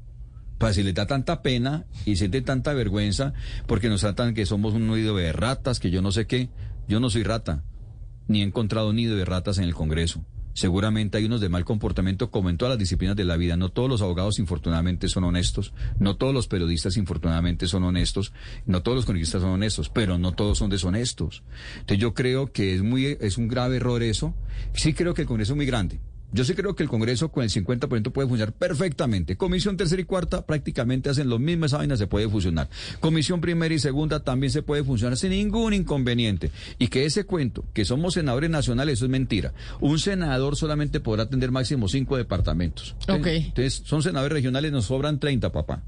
[0.58, 3.34] Pues si les da tanta pena y sienten tanta vergüenza
[3.68, 6.50] porque nos tratan que somos un nido de ratas, que yo no sé qué.
[6.88, 7.64] Yo no soy rata,
[8.28, 10.26] ni he encontrado nido de ratas en el Congreso.
[10.54, 13.58] Seguramente hay unos de mal comportamiento como en todas las disciplinas de la vida.
[13.58, 18.34] No todos los abogados infortunadamente son honestos, no todos los periodistas infortunadamente son honestos,
[18.66, 21.43] no todos los congresistas son honestos, pero no todos son deshonestos.
[21.74, 24.34] Entonces yo creo que es muy es un grave error eso.
[24.74, 26.00] Sí creo que el Congreso es muy grande.
[26.32, 29.36] Yo sí creo que el Congreso con el 50% puede funcionar perfectamente.
[29.36, 32.70] Comisión tercera y cuarta prácticamente hacen lo mismo, esa vaina se puede fusionar.
[33.00, 36.52] Comisión primera y segunda también se puede funcionar sin ningún inconveniente.
[36.78, 39.54] Y que ese cuento, que somos senadores nacionales, eso es mentira.
[39.80, 42.96] Un senador solamente podrá atender máximo cinco departamentos.
[43.08, 43.28] Ok.
[43.28, 45.84] Entonces, son senadores regionales, nos sobran 30, papá.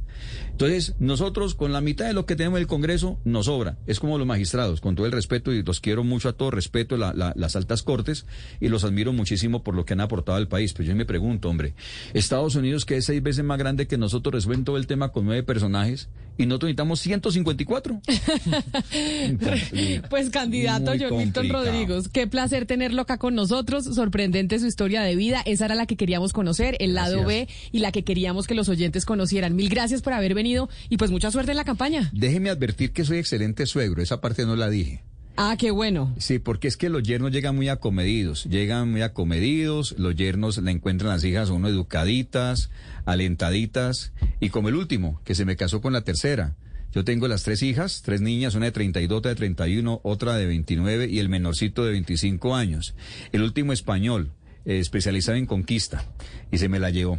[0.51, 3.77] Entonces, nosotros con la mitad de lo que tenemos en el Congreso nos sobra.
[3.87, 6.97] Es como los magistrados, con todo el respeto y los quiero mucho a todo respeto
[6.97, 8.25] las altas cortes
[8.59, 10.73] y los admiro muchísimo por lo que han aportado al país.
[10.73, 11.73] Pero yo me pregunto, hombre,
[12.13, 15.25] Estados Unidos que es seis veces más grande que nosotros resuelven todo el tema con
[15.25, 18.01] nueve personajes y nosotros necesitamos 154.
[20.09, 23.85] pues candidato John Milton Rodríguez, qué placer tenerlo acá con nosotros.
[23.85, 25.41] Sorprendente su historia de vida.
[25.45, 28.69] Esa era la que queríamos conocer, el lado B y la que queríamos que los
[28.69, 29.55] oyentes conocieran.
[29.55, 32.09] Mil gracias por haber venido y pues mucha suerte en la campaña.
[32.13, 34.01] Déjeme advertir que soy excelente suegro.
[34.01, 35.03] Esa parte no la dije.
[35.37, 36.13] Ah, qué bueno.
[36.17, 40.71] Sí, porque es que los yernos llegan muy acomedidos, llegan muy acomedidos, los yernos la
[40.71, 42.69] encuentran las hijas uno educaditas,
[43.05, 46.55] alentaditas, y como el último, que se me casó con la tercera.
[46.93, 50.45] Yo tengo las tres hijas, tres niñas, una de 32, otra de 31, otra de
[50.45, 52.95] 29 y el menorcito de 25 años.
[53.31, 54.31] El último español,
[54.65, 56.05] eh, especializado en conquista
[56.51, 57.17] y se me la llevó.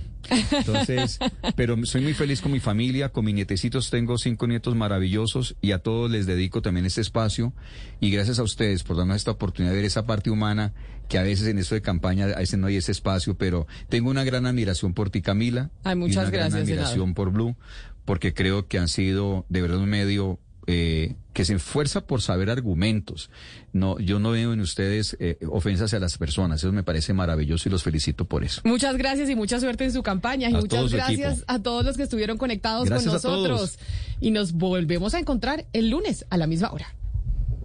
[0.51, 1.19] Entonces,
[1.57, 5.73] pero soy muy feliz con mi familia, con mis nietecitos, tengo cinco nietos maravillosos y
[5.73, 7.53] a todos les dedico también este espacio
[8.01, 10.73] y gracias a ustedes por darnos esta oportunidad de ver esa parte humana
[11.09, 14.11] que a veces en esto de campaña a veces no hay ese espacio, pero tengo
[14.11, 15.71] una gran admiración por ti Camila.
[15.85, 16.53] Hay muchas y una gracias.
[16.53, 17.57] Gran admiración por Blue
[18.05, 22.51] porque creo que han sido de verdad un medio eh, que se esfuerza por saber
[22.51, 23.31] argumentos.
[23.73, 26.61] No, yo no veo en ustedes eh, ofensas a las personas.
[26.61, 28.61] Eso me parece maravilloso y los felicito por eso.
[28.65, 30.51] Muchas gracias y mucha suerte en su campaña.
[30.51, 33.79] Y muchas gracias a todos los que estuvieron conectados con nosotros.
[34.21, 36.95] Y nos volvemos a encontrar el lunes a la misma hora.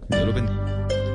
[0.08, 1.07] Dios lo bendiga.